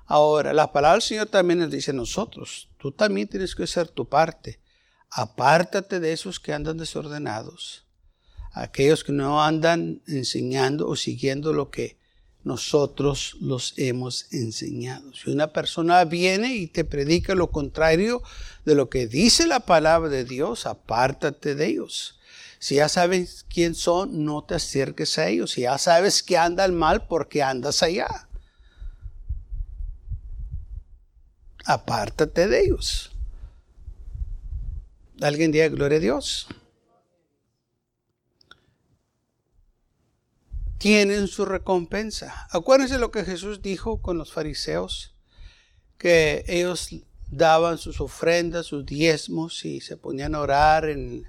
Ahora, 0.05 0.53
la 0.53 0.71
palabra 0.71 0.95
del 0.95 1.01
Señor 1.01 1.27
también 1.27 1.59
nos 1.59 1.71
dice 1.71 1.91
a 1.91 1.95
nosotros, 1.95 2.69
tú 2.77 2.91
también 2.91 3.27
tienes 3.27 3.55
que 3.55 3.63
hacer 3.63 3.87
tu 3.87 4.07
parte. 4.07 4.59
Apártate 5.09 5.99
de 5.99 6.13
esos 6.13 6.39
que 6.39 6.53
andan 6.53 6.77
desordenados, 6.77 7.85
aquellos 8.51 9.03
que 9.03 9.11
no 9.11 9.43
andan 9.43 10.01
enseñando 10.07 10.87
o 10.87 10.95
siguiendo 10.95 11.53
lo 11.53 11.71
que 11.71 11.97
nosotros 12.43 13.35
los 13.41 13.73
hemos 13.77 14.31
enseñado. 14.31 15.11
Si 15.13 15.31
una 15.31 15.51
persona 15.51 16.05
viene 16.05 16.55
y 16.55 16.67
te 16.67 16.85
predica 16.85 17.33
lo 17.33 17.49
contrario 17.49 18.21
de 18.65 18.75
lo 18.75 18.87
que 18.87 19.07
dice 19.07 19.47
la 19.47 19.61
palabra 19.61 20.09
de 20.09 20.25
Dios, 20.25 20.67
apártate 20.67 21.55
de 21.55 21.65
ellos. 21.65 22.19
Si 22.59 22.75
ya 22.75 22.89
sabes 22.89 23.45
quién 23.49 23.75
son, 23.75 24.25
no 24.25 24.43
te 24.43 24.55
acerques 24.55 25.17
a 25.17 25.27
ellos. 25.27 25.51
Si 25.51 25.61
ya 25.61 25.77
sabes 25.77 26.23
que 26.23 26.37
andan 26.37 26.75
mal, 26.75 27.07
¿por 27.07 27.27
qué 27.27 27.43
andas 27.43 27.83
allá? 27.83 28.07
Apártate 31.65 32.47
de 32.47 32.65
ellos. 32.65 33.11
Alguien 35.21 35.51
diga 35.51 35.67
gloria 35.69 35.97
a 35.97 36.01
Dios. 36.01 36.47
tienen 40.85 41.27
su 41.27 41.45
recompensa. 41.45 42.47
Acuérdense 42.51 42.99
lo 42.99 43.09
que 43.09 43.25
Jesús 43.25 43.63
dijo 43.63 44.03
con 44.03 44.19
los 44.19 44.31
fariseos, 44.31 45.15
que 45.97 46.45
ellos 46.47 46.89
daban 47.31 47.79
sus 47.79 47.99
ofrendas, 48.01 48.67
sus 48.67 48.85
diezmos 48.85 49.65
y 49.65 49.81
se 49.81 49.97
ponían 49.97 50.35
a 50.35 50.41
orar 50.41 50.85
en, 50.85 51.25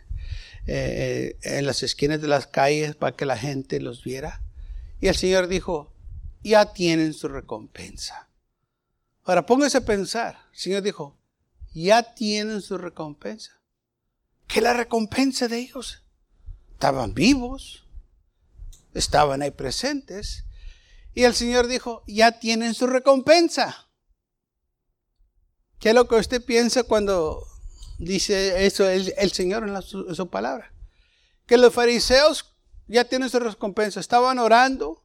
eh, 0.66 1.38
en 1.42 1.66
las 1.66 1.83
esquinas 1.83 2.20
de 2.20 2.29
las 2.29 2.46
calles 2.46 2.96
para 2.96 3.16
que 3.16 3.26
la 3.26 3.37
gente 3.37 3.81
los 3.81 4.02
viera. 4.02 4.42
Y 5.00 5.09
el 5.09 5.14
Señor 5.14 5.48
dijo, 5.48 5.92
ya 6.42 6.72
tienen 6.72 7.12
su 7.12 7.29
recompensa. 7.29 8.29
Ahora 9.24 9.46
póngase 9.46 9.79
a 9.79 9.85
pensar. 9.85 10.38
El 10.52 10.59
Señor 10.59 10.83
dijo, 10.83 11.16
ya 11.74 12.14
tienen 12.14 12.62
su 12.62 12.79
recompensa. 12.79 13.61
¿Qué 14.46 14.61
la 14.61 14.72
recompensa 14.72 15.48
de 15.48 15.59
ellos? 15.59 16.02
Estaban 16.72 17.14
vivos, 17.14 17.85
estaban 18.94 19.42
ahí 19.42 19.50
presentes. 19.50 20.44
Y 21.14 21.24
el 21.24 21.35
Señor 21.35 21.66
dijo, 21.66 22.02
ya 22.07 22.38
tienen 22.38 22.74
su 22.74 22.87
recompensa. 22.87 23.88
¿Qué 25.79 25.90
es 25.90 25.94
lo 25.94 26.09
que 26.09 26.16
usted 26.16 26.44
piensa 26.44 26.85
cuando 26.85 27.46
dice 27.98 28.66
eso 28.66 28.88
el, 28.88 29.32
Señor 29.32 29.68
en, 29.68 29.82
su, 29.82 30.28
palabra? 30.28 30.72
Que 31.46 31.56
los 31.56 31.72
fariseos 31.72 32.54
ya 32.87 33.04
tienen 33.04 33.30
su 33.30 33.38
recompensa. 33.38 34.00
Estaban 34.00 34.38
orando 34.38 35.04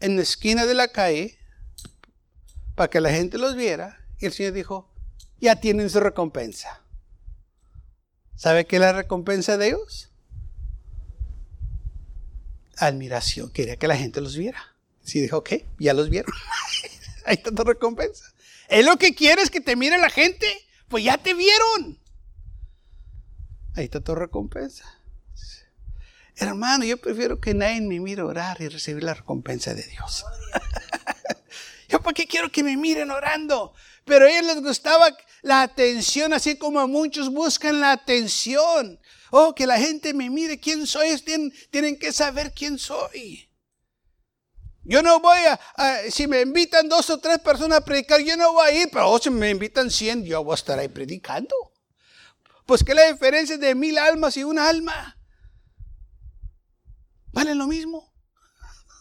en 0.00 0.16
la 0.16 0.22
esquina 0.22 0.66
de 0.66 0.74
la 0.74 0.88
calle 0.88 1.38
para 2.74 2.90
que 2.90 3.00
la 3.00 3.10
gente 3.10 3.38
los 3.38 3.56
viera. 3.56 4.06
Y 4.18 4.26
el 4.26 4.32
Señor 4.32 4.52
dijo, 4.52 4.90
ya 5.40 5.56
tienen 5.56 5.90
su 5.90 6.00
recompensa. 6.00 6.82
¿Sabe 8.36 8.66
qué 8.66 8.76
es 8.76 8.80
la 8.80 8.92
recompensa 8.92 9.56
de 9.56 9.68
ellos? 9.68 10.10
admiración, 12.76 13.50
quería 13.50 13.76
que 13.76 13.88
la 13.88 13.96
gente 13.96 14.20
los 14.20 14.36
viera. 14.36 14.74
Si 15.02 15.20
dijo, 15.20 15.38
ok, 15.38 15.52
ya 15.78 15.94
los 15.94 16.10
vieron. 16.10 16.32
Está 17.26 17.50
tu 17.50 17.62
recompensa. 17.62 18.32
Es 18.68 18.84
lo 18.84 18.96
que 18.96 19.14
quieres 19.14 19.50
que 19.50 19.60
te 19.60 19.76
mire 19.76 19.98
la 19.98 20.10
gente, 20.10 20.46
pues 20.88 21.04
ya 21.04 21.18
te 21.18 21.34
vieron. 21.34 22.00
Ahí 23.76 23.84
está 23.84 24.00
tu 24.00 24.14
recompensa. 24.14 24.84
Hermano, 26.36 26.84
yo 26.84 26.96
prefiero 26.96 27.40
que 27.40 27.54
nadie 27.54 27.80
me 27.80 28.00
mire 28.00 28.22
orar 28.22 28.60
y 28.60 28.68
recibir 28.68 29.04
la 29.04 29.14
recompensa 29.14 29.72
de 29.72 29.84
Dios. 29.84 30.24
yo 31.88 32.00
para 32.00 32.14
qué 32.14 32.26
quiero 32.26 32.50
que 32.50 32.64
me 32.64 32.76
miren 32.76 33.10
orando. 33.10 33.72
Pero 34.04 34.26
a 34.26 34.30
ellos 34.30 34.46
les 34.46 34.62
gustaba 34.62 35.16
la 35.42 35.62
atención, 35.62 36.32
así 36.32 36.56
como 36.56 36.80
a 36.80 36.86
muchos 36.86 37.30
buscan 37.30 37.80
la 37.80 37.92
atención. 37.92 39.00
Oh, 39.30 39.54
que 39.54 39.66
la 39.66 39.78
gente 39.78 40.12
me 40.12 40.28
mire 40.28 40.58
quién 40.58 40.86
soy. 40.86 41.16
Tienen, 41.18 41.52
tienen 41.70 41.98
que 41.98 42.12
saber 42.12 42.52
quién 42.52 42.78
soy. 42.78 43.48
Yo 44.84 45.02
no 45.02 45.18
voy 45.20 45.38
a, 45.38 46.10
si 46.10 46.26
me 46.26 46.42
invitan 46.42 46.88
dos 46.88 47.08
o 47.08 47.18
tres 47.18 47.38
personas 47.38 47.78
a 47.78 47.84
predicar, 47.84 48.20
yo 48.20 48.36
no 48.36 48.52
voy 48.52 48.66
a 48.68 48.82
ir, 48.82 48.90
pero 48.92 49.18
si 49.18 49.30
me 49.30 49.48
invitan 49.48 49.90
cien, 49.90 50.24
yo 50.24 50.44
voy 50.44 50.52
a 50.52 50.56
estar 50.56 50.78
ahí 50.78 50.88
predicando. 50.88 51.54
Pues 52.66 52.84
que 52.84 52.94
la 52.94 53.10
diferencia 53.10 53.56
de 53.56 53.74
mil 53.74 53.96
almas 53.96 54.36
y 54.36 54.44
una 54.44 54.68
alma. 54.68 55.18
¿Valen 57.32 57.58
lo 57.58 57.66
mismo? 57.66 58.12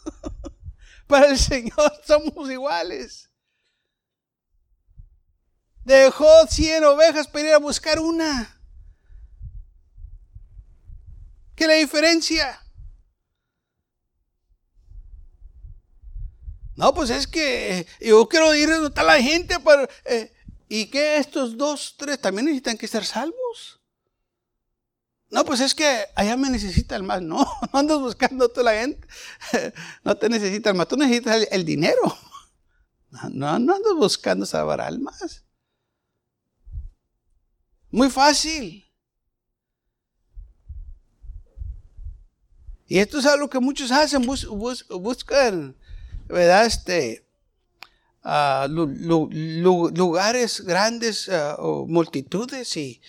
Para 1.08 1.28
el 1.28 1.38
Señor 1.38 2.02
somos 2.08 2.50
iguales. 2.50 3.30
Dejó 5.84 6.48
cien 6.48 6.84
ovejas 6.86 7.28
para 7.28 7.48
ir 7.48 7.54
a 7.54 7.58
buscar 7.58 8.00
una. 8.00 8.62
¿Qué 11.56 11.68
la 11.68 11.74
diferencia? 11.74 12.63
No, 16.76 16.94
pues 16.94 17.10
es 17.10 17.28
que 17.28 17.86
yo 18.02 18.28
quiero 18.28 18.54
ir 18.56 18.70
a 18.70 18.76
donde 18.76 18.90
está 18.90 19.04
la 19.04 19.22
gente 19.22 19.60
para... 19.60 19.88
Eh, 20.06 20.32
¿Y 20.70 20.88
que 20.88 21.18
estos 21.18 21.56
dos, 21.56 21.96
tres 21.98 22.20
también 22.20 22.46
necesitan 22.46 22.78
que 22.78 22.88
ser 22.88 23.06
salvos? 23.06 23.80
No, 25.30 25.44
pues 25.46 25.60
es 25.62 25.76
que 25.76 26.06
allá 26.16 26.38
me 26.38 26.50
necesitan 26.50 27.06
más. 27.06 27.22
No, 27.22 27.38
no 27.74 27.80
andas 27.80 28.00
buscando 28.00 28.46
a 28.46 28.50
toda 28.50 28.72
la 28.72 28.80
gente. 28.80 29.08
No 30.04 30.16
te 30.16 30.30
necesitan 30.30 30.76
más. 30.78 30.88
Tú 30.88 30.98
necesitas 30.98 31.48
el, 31.52 31.66
dinero. 31.66 32.02
No, 33.32 33.60
no 33.60 33.76
andas 33.76 33.94
buscando 33.96 34.46
salvar 34.46 34.82
almas. 34.82 35.44
Muy 37.92 38.10
fácil. 38.10 38.84
Y 42.88 42.98
esto 42.98 43.20
es 43.20 43.26
algo 43.28 43.50
que 43.50 43.60
muchos 43.60 43.92
hacen, 43.92 44.26
buscan, 44.26 45.76
¿verdad? 46.34 46.66
Este, 46.66 47.26
ah, 48.24 48.68
lugares 48.70 50.62
grandes 50.62 51.30
ah, 51.30 51.56
o 51.60 51.86
multitudes 51.88 52.76
y, 52.76 53.02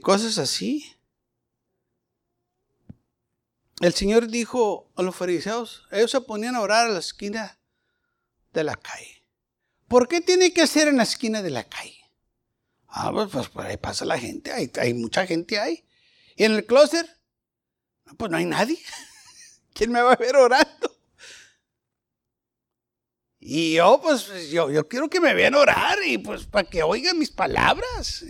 cosas 0.00 0.38
así. 0.38 0.94
El 3.80 3.94
Señor 3.94 4.28
dijo 4.28 4.90
a 4.96 5.02
los 5.02 5.16
fariseos, 5.16 5.86
ellos 5.90 6.10
se 6.10 6.20
ponían 6.20 6.56
a 6.56 6.60
orar 6.60 6.86
a 6.86 6.90
la 6.90 6.98
esquina 6.98 7.58
de 8.52 8.64
la 8.64 8.76
calle. 8.76 9.18
¿por 9.88 10.06
qué 10.06 10.20
tiene 10.20 10.52
que 10.52 10.66
ser 10.66 10.88
en 10.88 10.98
la 10.98 11.02
esquina 11.02 11.42
de 11.42 11.50
la 11.50 11.64
calle? 11.64 11.98
Ah, 12.88 13.10
pues, 13.12 13.28
pues 13.30 13.48
por 13.48 13.66
ahí 13.66 13.76
pasa 13.76 14.04
la 14.04 14.18
gente, 14.18 14.52
hay, 14.52 14.70
hay 14.80 14.94
mucha 14.94 15.26
gente 15.26 15.58
ahí. 15.58 15.84
¿Y 16.36 16.44
en 16.44 16.52
el 16.52 16.64
closet? 16.64 17.06
Pues 18.16 18.30
no 18.30 18.36
hay 18.36 18.44
nadie. 18.44 18.78
¿Quién 19.74 19.90
me 19.90 20.00
va 20.00 20.12
a 20.12 20.16
ver 20.16 20.36
orando? 20.36 20.97
Y 23.40 23.74
yo, 23.74 24.00
pues, 24.02 24.50
yo, 24.50 24.70
yo 24.70 24.88
quiero 24.88 25.08
que 25.08 25.20
me 25.20 25.34
vean 25.34 25.54
orar 25.54 25.98
y 26.04 26.18
pues 26.18 26.44
para 26.44 26.68
que 26.68 26.82
oigan 26.82 27.18
mis 27.18 27.30
palabras. 27.30 28.24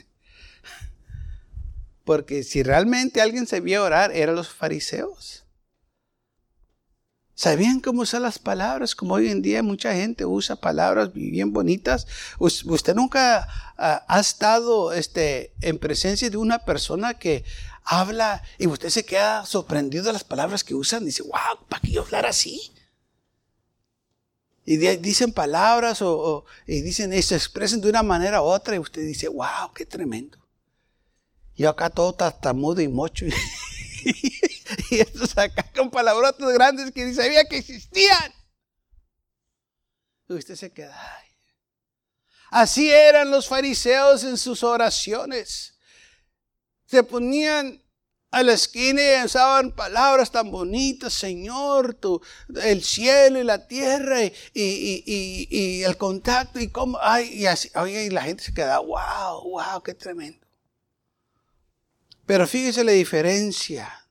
Porque 2.05 2.43
si 2.43 2.63
realmente 2.63 3.21
alguien 3.21 3.47
se 3.47 3.61
vio 3.61 3.85
orar, 3.85 4.13
eran 4.13 4.35
los 4.35 4.49
fariseos. 4.49 5.45
¿Sabían 7.35 7.81
cómo 7.81 8.03
usar 8.03 8.21
las 8.21 8.39
palabras? 8.39 8.97
Como 8.97 9.15
hoy 9.15 9.29
en 9.29 9.43
día 9.43 9.63
mucha 9.63 9.95
gente 9.95 10.27
usa 10.27 10.57
palabras 10.57 11.13
bien 11.13 11.53
bonitas. 11.53 12.07
Usted 12.39 12.97
nunca 12.97 13.49
ha 13.77 14.21
estado 14.21 14.93
este, 14.93 15.55
en 15.61 15.79
presencia 15.79 16.31
de 16.31 16.37
una 16.37 16.59
persona 16.65 17.15
que 17.15 17.45
habla 17.85 18.43
y 18.59 18.67
usted 18.67 18.89
se 18.89 19.05
queda 19.05 19.47
sorprendido 19.47 20.05
de 20.05 20.15
las 20.15 20.25
palabras 20.25 20.65
que 20.65 20.75
usan. 20.75 21.05
Dice, 21.05 21.23
wow, 21.23 21.65
¿para 21.69 21.81
qué 21.81 21.93
yo 21.93 22.03
hablar 22.03 22.27
así? 22.27 22.73
Y 24.71 24.77
dicen 24.77 25.33
palabras 25.33 26.03
o, 26.03 26.45
y 26.67 26.83
dicen 26.83 27.11
y 27.15 27.23
se 27.23 27.35
expresan 27.35 27.81
de 27.81 27.89
una 27.89 28.03
manera 28.03 28.43
u 28.43 28.45
otra 28.45 28.77
y 28.77 28.79
usted 28.79 29.01
dice, 29.01 29.27
wow, 29.27 29.73
qué 29.75 29.87
tremendo. 29.87 30.47
Y 31.55 31.65
acá 31.65 31.89
todo 31.89 32.15
tartamudo 32.15 32.83
y 32.83 32.89
mocho. 32.89 33.25
y 34.05 35.01
estos 35.01 35.39
acá 35.39 35.65
con 35.75 35.91
palabrotas 35.91 36.53
grandes 36.53 36.93
que 36.93 37.07
ni 37.07 37.15
sabía 37.15 37.47
que 37.47 37.57
existían. 37.57 38.35
Y 40.29 40.35
usted 40.35 40.55
se 40.55 40.71
queda. 40.71 41.03
Así 42.51 42.91
eran 42.91 43.31
los 43.31 43.49
fariseos 43.49 44.23
en 44.23 44.37
sus 44.37 44.63
oraciones. 44.63 45.79
Se 46.85 47.03
ponían 47.03 47.83
a 48.31 48.43
la 48.43 48.53
esquina 48.53 49.03
usaban 49.25 49.73
palabras 49.73 50.31
tan 50.31 50.51
bonitas, 50.51 51.15
Señor, 51.15 51.99
el 52.63 52.85
cielo 52.85 53.41
y 53.41 53.45
la 53.45 53.67
tierra 53.67 54.23
y, 54.23 54.33
y, 54.55 55.49
y, 55.51 55.83
el 55.83 55.97
contacto 55.97 56.61
y 56.61 56.71
cómo, 56.71 56.99
ay, 57.01 57.29
y 57.33 57.47
así, 57.47 57.71
oye, 57.75 58.05
y 58.05 58.11
la 58.11 58.23
gente 58.23 58.45
se 58.45 58.53
queda, 58.53 58.81
wow, 58.81 59.43
wow, 59.51 59.83
qué 59.83 59.95
tremendo. 59.95 60.47
Pero 62.27 62.47
fíjese 62.47 62.85
la 62.85 62.93
diferencia 62.93 64.07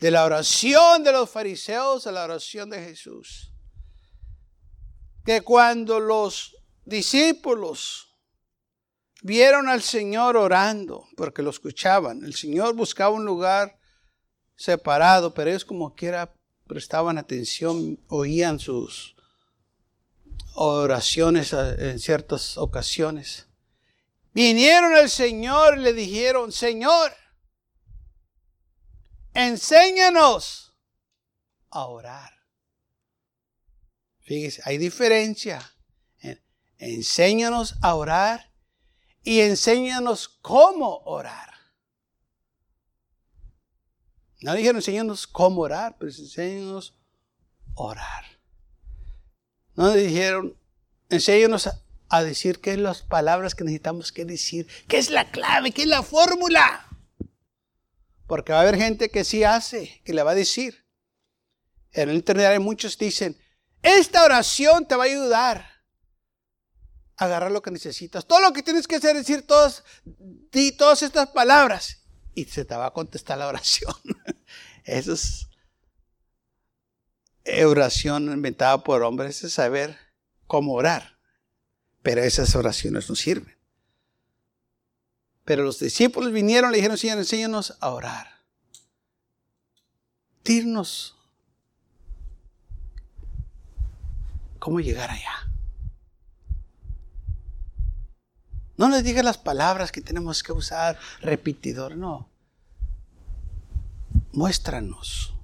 de 0.00 0.10
la 0.10 0.24
oración 0.24 1.04
de 1.04 1.12
los 1.12 1.30
fariseos 1.30 2.06
a 2.08 2.12
la 2.12 2.24
oración 2.24 2.68
de 2.68 2.82
Jesús. 2.82 3.52
Que 5.24 5.42
cuando 5.42 6.00
los 6.00 6.56
discípulos 6.84 8.13
vieron 9.24 9.70
al 9.70 9.80
Señor 9.80 10.36
orando, 10.36 11.08
porque 11.16 11.42
lo 11.42 11.48
escuchaban. 11.48 12.22
El 12.24 12.34
Señor 12.34 12.74
buscaba 12.74 13.14
un 13.14 13.24
lugar 13.24 13.78
separado, 14.54 15.32
pero 15.32 15.48
ellos 15.48 15.64
como 15.64 15.94
quiera 15.94 16.34
prestaban 16.66 17.16
atención, 17.16 17.98
oían 18.08 18.58
sus 18.58 19.16
oraciones 20.54 21.54
en 21.54 21.98
ciertas 21.98 22.58
ocasiones. 22.58 23.48
Vinieron 24.34 24.94
al 24.94 25.08
Señor 25.08 25.78
y 25.78 25.80
le 25.80 25.94
dijeron, 25.94 26.52
Señor, 26.52 27.10
enséñanos 29.32 30.76
a 31.70 31.86
orar. 31.86 32.30
Fíjese, 34.20 34.60
hay 34.66 34.76
diferencia. 34.76 35.62
Enséñanos 36.76 37.76
a 37.80 37.94
orar 37.94 38.53
y 39.24 39.40
enséñanos 39.40 40.28
cómo 40.28 40.98
orar. 41.06 41.54
No 44.42 44.54
dijeron 44.54 44.76
enséñanos 44.76 45.26
cómo 45.26 45.62
orar, 45.62 45.96
pero 45.98 46.12
enséñanos 46.12 46.94
orar. 47.74 48.24
No 49.74 49.90
dijeron 49.92 50.56
enséñanos 51.08 51.68
a, 52.08 52.22
decir 52.22 52.60
qué 52.60 52.72
es 52.72 52.78
las 52.78 53.02
palabras 53.02 53.56
que 53.56 53.64
necesitamos 53.64 54.12
que 54.12 54.24
decir, 54.24 54.68
qué 54.86 54.98
es 54.98 55.10
la 55.10 55.32
clave, 55.32 55.72
qué 55.72 55.82
es 55.82 55.88
la 55.88 56.04
fórmula. 56.04 56.86
Porque 58.28 58.52
va 58.52 58.58
a 58.58 58.62
haber 58.62 58.76
gente 58.76 59.08
que 59.08 59.24
sí 59.24 59.42
hace, 59.42 60.00
que 60.04 60.14
le 60.14 60.22
va 60.22 60.30
a 60.30 60.36
decir. 60.36 60.84
En 61.90 62.10
el 62.10 62.14
internet 62.14 62.46
hay 62.46 62.60
muchos 62.60 62.98
dicen, 62.98 63.36
esta 63.82 64.22
oración 64.22 64.86
te 64.86 64.94
va 64.94 65.04
a 65.04 65.06
ayudar 65.06 65.73
agarrar 67.16 67.50
lo 67.50 67.62
que 67.62 67.70
necesitas. 67.70 68.26
Todo 68.26 68.40
lo 68.40 68.52
que 68.52 68.62
tienes 68.62 68.86
que 68.86 68.96
hacer 68.96 69.16
es 69.16 69.26
decir 69.26 69.46
todas, 69.46 69.84
di 70.04 70.72
todas 70.72 71.02
estas 71.02 71.28
palabras 71.28 72.02
y 72.34 72.44
se 72.44 72.64
te 72.64 72.74
va 72.74 72.86
a 72.86 72.92
contestar 72.92 73.38
la 73.38 73.48
oración. 73.48 73.94
Eso 74.84 75.12
es 75.12 75.48
oración 77.64 78.32
inventada 78.32 78.82
por 78.82 79.02
hombres, 79.02 79.44
es 79.44 79.54
saber 79.54 79.98
cómo 80.46 80.74
orar. 80.74 81.18
Pero 82.02 82.22
esas 82.22 82.54
oraciones 82.54 83.08
no 83.08 83.14
sirven. 83.14 83.56
Pero 85.44 85.62
los 85.62 85.78
discípulos 85.78 86.32
vinieron 86.32 86.70
y 86.70 86.72
le 86.72 86.76
dijeron, 86.78 86.98
Señor, 86.98 87.18
enséñanos 87.18 87.76
a 87.80 87.90
orar. 87.90 88.28
Dirnos 90.42 91.16
cómo 94.58 94.80
llegar 94.80 95.10
allá. 95.10 95.53
No 98.76 98.88
les 98.88 99.04
diga 99.04 99.22
las 99.22 99.38
palabras 99.38 99.92
que 99.92 100.00
tenemos 100.00 100.42
que 100.42 100.52
usar, 100.52 100.98
repetidor, 101.20 101.96
no. 101.96 102.28
Muéstranos. 104.32 105.34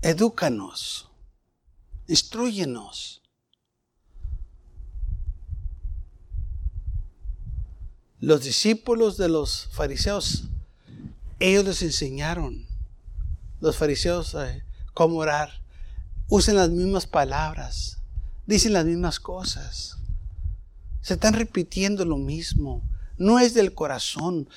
Edúcanos. 0.00 1.08
Instruyenos. 2.06 3.22
Los 8.20 8.44
discípulos 8.44 9.16
de 9.16 9.28
los 9.28 9.68
fariseos, 9.72 10.44
ellos 11.40 11.64
les 11.64 11.82
enseñaron, 11.82 12.68
los 13.60 13.76
fariseos, 13.76 14.34
eh, 14.34 14.64
cómo 14.94 15.16
orar. 15.16 15.60
Usen 16.28 16.54
las 16.54 16.70
mismas 16.70 17.06
palabras, 17.06 17.98
dicen 18.46 18.74
las 18.74 18.84
mismas 18.84 19.18
cosas. 19.18 20.01
Se 21.02 21.14
están 21.14 21.34
repitiendo 21.34 22.04
lo 22.04 22.16
mismo. 22.16 22.82
No 23.18 23.38
es 23.38 23.54
del 23.54 23.74
corazón. 23.74 24.48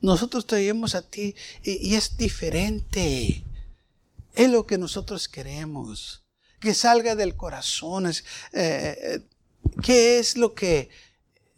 nosotros 0.00 0.46
traemos 0.46 0.94
a 0.94 1.02
ti 1.02 1.34
y, 1.62 1.94
es 1.94 2.16
diferente. 2.16 3.44
Es 4.34 4.50
lo 4.50 4.66
que 4.66 4.78
nosotros 4.78 5.28
queremos. 5.28 6.24
Que 6.60 6.74
salga 6.74 7.14
del 7.14 7.36
corazón. 7.36 8.10
Eh, 8.52 9.20
¿Qué 9.82 10.18
es 10.18 10.36
lo 10.36 10.54
que 10.54 10.90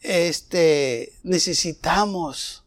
este, 0.01 1.15
necesitamos? 1.23 2.65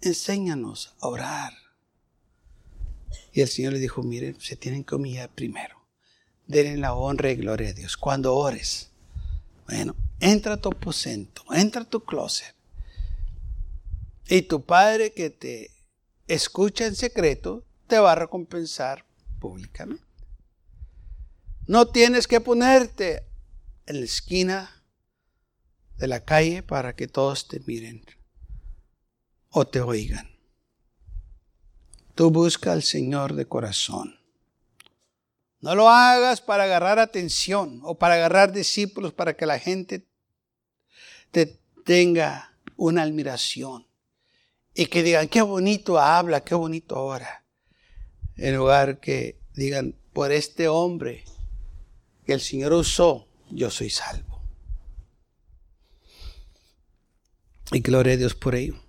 Enséñanos 0.00 0.94
a 1.00 1.08
orar. 1.08 1.54
Y 3.32 3.40
el 3.40 3.48
Señor 3.48 3.72
le 3.72 3.78
dijo, 3.78 4.02
miren, 4.02 4.38
se 4.40 4.56
tienen 4.56 4.84
que 4.84 4.96
humillar 4.96 5.30
primero 5.30 5.81
denle 6.46 6.76
la 6.76 6.94
honra 6.94 7.30
y 7.30 7.36
gloria 7.36 7.70
a 7.70 7.72
Dios. 7.72 7.96
Cuando 7.96 8.34
ores, 8.34 8.90
bueno, 9.66 9.94
entra 10.20 10.54
a 10.54 10.56
tu 10.56 10.70
aposento, 10.70 11.42
entra 11.52 11.82
a 11.82 11.88
tu 11.88 12.04
closet. 12.04 12.54
Y 14.28 14.42
tu 14.42 14.64
Padre 14.64 15.12
que 15.12 15.30
te 15.30 15.70
escucha 16.26 16.86
en 16.86 16.94
secreto, 16.94 17.64
te 17.86 17.98
va 17.98 18.12
a 18.12 18.16
recompensar 18.16 19.04
públicamente. 19.38 20.04
No 21.66 21.86
tienes 21.86 22.26
que 22.26 22.40
ponerte 22.40 23.24
en 23.86 24.00
la 24.00 24.04
esquina 24.04 24.82
de 25.98 26.08
la 26.08 26.24
calle 26.24 26.62
para 26.62 26.96
que 26.96 27.06
todos 27.06 27.48
te 27.48 27.60
miren 27.60 28.04
o 29.50 29.66
te 29.66 29.80
oigan. 29.80 30.30
Tú 32.14 32.30
busca 32.30 32.72
al 32.72 32.82
Señor 32.82 33.34
de 33.34 33.46
corazón. 33.46 34.21
No 35.62 35.76
lo 35.76 35.88
hagas 35.88 36.40
para 36.40 36.64
agarrar 36.64 36.98
atención 36.98 37.80
o 37.84 37.96
para 37.96 38.14
agarrar 38.14 38.52
discípulos 38.52 39.12
para 39.14 39.36
que 39.36 39.46
la 39.46 39.60
gente 39.60 40.08
te 41.30 41.60
tenga 41.84 42.52
una 42.76 43.02
admiración 43.02 43.86
y 44.74 44.86
que 44.86 45.04
digan, 45.04 45.28
qué 45.28 45.40
bonito 45.40 46.00
habla, 46.00 46.42
qué 46.42 46.56
bonito 46.56 47.00
ora. 47.00 47.44
En 48.36 48.56
lugar 48.56 48.98
que 48.98 49.38
digan, 49.54 49.94
por 50.12 50.32
este 50.32 50.66
hombre 50.66 51.24
que 52.26 52.32
el 52.32 52.40
Señor 52.40 52.72
usó, 52.72 53.28
yo 53.48 53.70
soy 53.70 53.88
salvo. 53.88 54.42
Y 57.70 57.80
gloria 57.80 58.14
a 58.14 58.16
Dios 58.16 58.34
por 58.34 58.56
ello. 58.56 58.82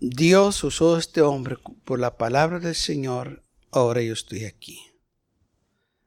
Dios 0.00 0.64
usó 0.64 0.96
a 0.96 0.98
este 0.98 1.22
hombre 1.22 1.58
por 1.84 2.00
la 2.00 2.16
palabra 2.16 2.58
del 2.58 2.74
Señor 2.74 3.43
ahora 3.74 4.02
yo 4.02 4.12
estoy 4.12 4.44
aquí. 4.44 4.80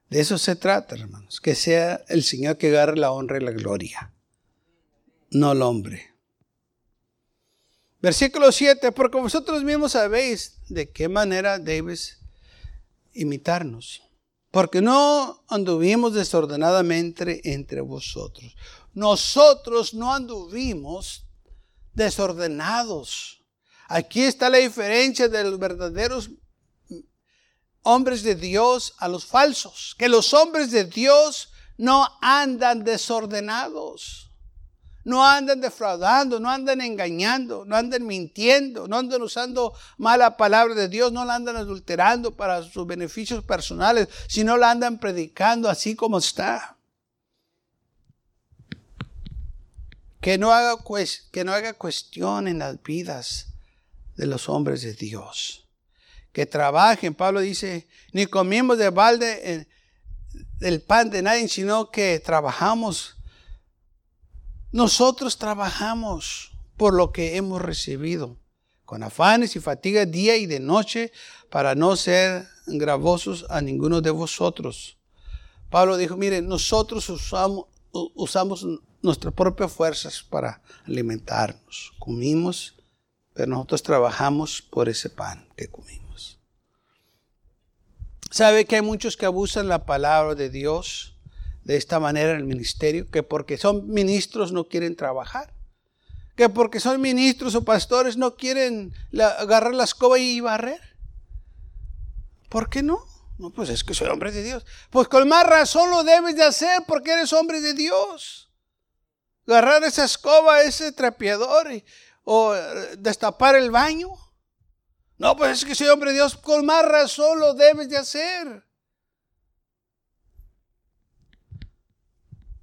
De 0.08 0.20
eso 0.20 0.38
se 0.38 0.56
trata, 0.56 0.94
hermanos, 0.94 1.40
que 1.40 1.54
sea 1.54 2.02
el 2.08 2.24
Señor 2.24 2.56
que 2.56 2.68
agarre 2.68 2.96
la 2.96 3.12
honra 3.12 3.38
y 3.38 3.44
la 3.44 3.50
gloria, 3.50 4.14
no 5.30 5.52
el 5.52 5.62
hombre. 5.62 6.14
Versículo 8.00 8.52
7, 8.52 8.92
porque 8.92 9.18
vosotros 9.18 9.64
mismos 9.64 9.92
sabéis 9.92 10.60
de 10.68 10.90
qué 10.90 11.08
manera 11.08 11.58
debes 11.58 12.20
imitarnos, 13.12 14.02
porque 14.50 14.80
no 14.80 15.44
anduvimos 15.48 16.14
desordenadamente 16.14 17.52
entre 17.52 17.80
vosotros. 17.80 18.56
Nosotros 18.94 19.92
no 19.92 20.14
anduvimos 20.14 21.26
desordenados. 21.92 23.44
Aquí 23.88 24.22
está 24.22 24.48
la 24.48 24.58
diferencia 24.58 25.28
de 25.28 25.44
los 25.44 25.58
verdaderos 25.58 26.30
hombres 27.88 28.22
de 28.22 28.34
Dios 28.34 28.94
a 28.98 29.08
los 29.08 29.24
falsos, 29.24 29.94
que 29.98 30.10
los 30.10 30.34
hombres 30.34 30.70
de 30.70 30.84
Dios 30.84 31.50
no 31.78 32.06
andan 32.20 32.84
desordenados. 32.84 34.26
No 35.04 35.24
andan 35.24 35.62
defraudando, 35.62 36.38
no 36.38 36.50
andan 36.50 36.82
engañando, 36.82 37.64
no 37.64 37.76
andan 37.76 38.06
mintiendo, 38.06 38.86
no 38.86 38.98
andan 38.98 39.22
usando 39.22 39.72
mala 39.96 40.36
palabra 40.36 40.74
de 40.74 40.88
Dios, 40.88 41.12
no 41.12 41.24
la 41.24 41.36
andan 41.36 41.56
adulterando 41.56 42.36
para 42.36 42.62
sus 42.62 42.86
beneficios 42.86 43.42
personales, 43.42 44.08
sino 44.26 44.58
la 44.58 44.70
andan 44.70 45.00
predicando 45.00 45.70
así 45.70 45.96
como 45.96 46.18
está. 46.18 46.76
Que 50.20 50.36
no 50.36 50.52
haga, 50.52 50.76
que 51.32 51.42
no 51.42 51.54
haga 51.54 51.72
cuestión 51.72 52.48
en 52.48 52.58
las 52.58 52.82
vidas 52.82 53.46
de 54.14 54.26
los 54.26 54.50
hombres 54.50 54.82
de 54.82 54.92
Dios. 54.92 55.67
Que 56.32 56.46
trabajen, 56.46 57.14
Pablo 57.14 57.40
dice, 57.40 57.88
ni 58.12 58.26
comimos 58.26 58.78
de 58.78 58.90
balde 58.90 59.66
el 60.60 60.82
pan 60.82 61.10
de 61.10 61.22
nadie, 61.22 61.48
sino 61.48 61.90
que 61.90 62.20
trabajamos 62.20 63.18
nosotros 64.70 65.38
trabajamos 65.38 66.52
por 66.76 66.92
lo 66.92 67.10
que 67.10 67.36
hemos 67.36 67.62
recibido, 67.62 68.36
con 68.84 69.02
afanes 69.02 69.56
y 69.56 69.60
fatigas 69.60 70.10
día 70.10 70.36
y 70.36 70.44
de 70.44 70.60
noche, 70.60 71.10
para 71.50 71.74
no 71.74 71.96
ser 71.96 72.46
gravosos 72.66 73.46
a 73.48 73.62
ninguno 73.62 74.02
de 74.02 74.10
vosotros. 74.10 74.98
Pablo 75.70 75.96
dijo, 75.96 76.18
mire, 76.18 76.42
nosotros 76.42 77.10
usamos 77.90 78.66
nuestras 79.00 79.32
propias 79.32 79.72
fuerzas 79.72 80.22
para 80.22 80.62
alimentarnos. 80.86 81.94
Comimos, 81.98 82.74
pero 83.32 83.48
nosotros 83.48 83.82
trabajamos 83.82 84.60
por 84.60 84.90
ese 84.90 85.08
pan 85.08 85.48
que 85.56 85.68
comimos. 85.68 86.07
¿Sabe 88.30 88.64
que 88.64 88.76
hay 88.76 88.82
muchos 88.82 89.16
que 89.16 89.26
abusan 89.26 89.68
la 89.68 89.86
palabra 89.86 90.34
de 90.34 90.50
Dios? 90.50 91.18
de 91.68 91.76
esta 91.76 92.00
manera 92.00 92.30
en 92.30 92.38
el 92.38 92.44
ministerio, 92.44 93.10
que 93.10 93.22
porque 93.22 93.58
son 93.58 93.90
ministros 93.90 94.52
no 94.52 94.68
quieren 94.68 94.96
trabajar, 94.96 95.52
que 96.34 96.48
porque 96.48 96.80
son 96.80 96.98
ministros 96.98 97.54
o 97.54 97.62
pastores 97.62 98.16
no 98.16 98.36
quieren 98.36 98.94
agarrar 99.38 99.74
la 99.74 99.84
escoba 99.84 100.18
y 100.18 100.40
barrer. 100.40 100.80
¿Por 102.48 102.70
qué 102.70 102.82
no? 102.82 103.04
No, 103.36 103.50
pues 103.50 103.68
es 103.68 103.84
que 103.84 103.92
soy 103.92 104.08
hombre 104.08 104.32
de 104.32 104.42
Dios. 104.42 104.64
Pues 104.88 105.08
con 105.08 105.28
más 105.28 105.46
razón 105.46 105.90
lo 105.90 106.04
debes 106.04 106.36
de 106.36 106.44
hacer 106.44 106.84
porque 106.88 107.12
eres 107.12 107.34
hombre 107.34 107.60
de 107.60 107.74
Dios. 107.74 108.50
Agarrar 109.46 109.84
esa 109.84 110.06
escoba, 110.06 110.62
ese 110.62 110.90
trapeador 110.92 111.68
o 112.24 112.54
eh, 112.54 112.96
destapar 112.96 113.56
el 113.56 113.70
baño. 113.70 114.08
No, 115.18 115.36
pues 115.36 115.58
es 115.58 115.64
que 115.64 115.74
soy 115.74 115.88
hombre 115.88 116.10
de 116.10 116.16
Dios. 116.16 116.36
Con 116.36 116.64
más 116.64 116.84
razón 116.84 117.40
lo 117.40 117.54
debes 117.54 117.88
de 117.88 117.96
hacer. 117.96 118.64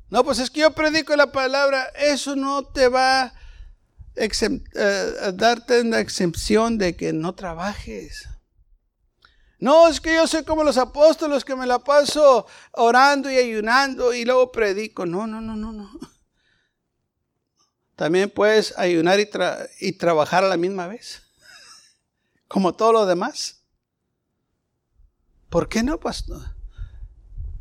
No, 0.09 0.23
pues 0.23 0.39
es 0.39 0.49
que 0.49 0.61
yo 0.61 0.71
predico 0.71 1.15
la 1.15 1.31
palabra, 1.31 1.91
eso 1.97 2.35
no 2.35 2.63
te 2.63 2.87
va 2.87 3.23
a 3.23 3.33
eh, 4.15 5.31
darte 5.33 5.81
una 5.81 5.99
excepción 5.99 6.77
de 6.77 6.95
que 6.95 7.11
no 7.11 7.35
trabajes. 7.35 8.29
No, 9.59 9.87
es 9.87 9.99
que 9.99 10.15
yo 10.15 10.27
soy 10.27 10.43
como 10.43 10.63
los 10.63 10.77
apóstoles 10.77 11.43
que 11.43 11.55
me 11.55 11.65
la 11.65 11.79
paso 11.79 12.45
orando 12.71 13.29
y 13.31 13.37
ayunando 13.37 14.13
y 14.13 14.23
luego 14.23 14.51
predico. 14.51 15.05
No, 15.05 15.27
no, 15.27 15.41
no, 15.41 15.55
no, 15.55 15.73
no. 15.73 15.91
También 17.95 18.29
puedes 18.29 18.77
ayunar 18.77 19.19
y, 19.19 19.29
y 19.79 19.93
trabajar 19.93 20.43
a 20.43 20.49
la 20.49 20.57
misma 20.57 20.87
vez, 20.87 21.23
como 22.47 22.73
todo 22.73 22.93
lo 22.93 23.05
demás. 23.05 23.63
¿Por 25.49 25.69
qué 25.69 25.83
no, 25.83 25.99
pastor? 25.99 26.55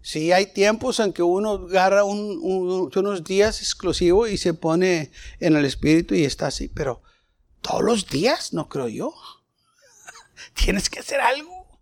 Sí, 0.02 0.32
hay 0.32 0.52
tiempos 0.52 1.00
en 1.00 1.12
que 1.12 1.22
uno 1.22 1.52
agarra 1.52 2.04
unos 2.04 3.24
días 3.24 3.60
exclusivos 3.60 4.30
y 4.30 4.36
se 4.36 4.52
pone 4.52 5.10
en 5.40 5.56
el 5.56 5.64
espíritu 5.64 6.14
y 6.14 6.24
está 6.24 6.48
así, 6.48 6.68
pero 6.68 7.02
todos 7.62 7.82
los 7.82 8.06
días, 8.08 8.52
no 8.52 8.68
creo 8.68 8.88
yo. 8.88 9.14
Tienes 10.54 10.90
que 10.90 11.00
hacer 11.00 11.20
algo. 11.20 11.80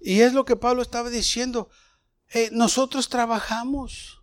Y 0.00 0.22
es 0.22 0.32
lo 0.32 0.44
que 0.44 0.56
Pablo 0.56 0.82
estaba 0.82 1.10
diciendo. 1.10 1.70
Eh, 2.30 2.50
nosotros 2.52 3.08
trabajamos 3.08 4.17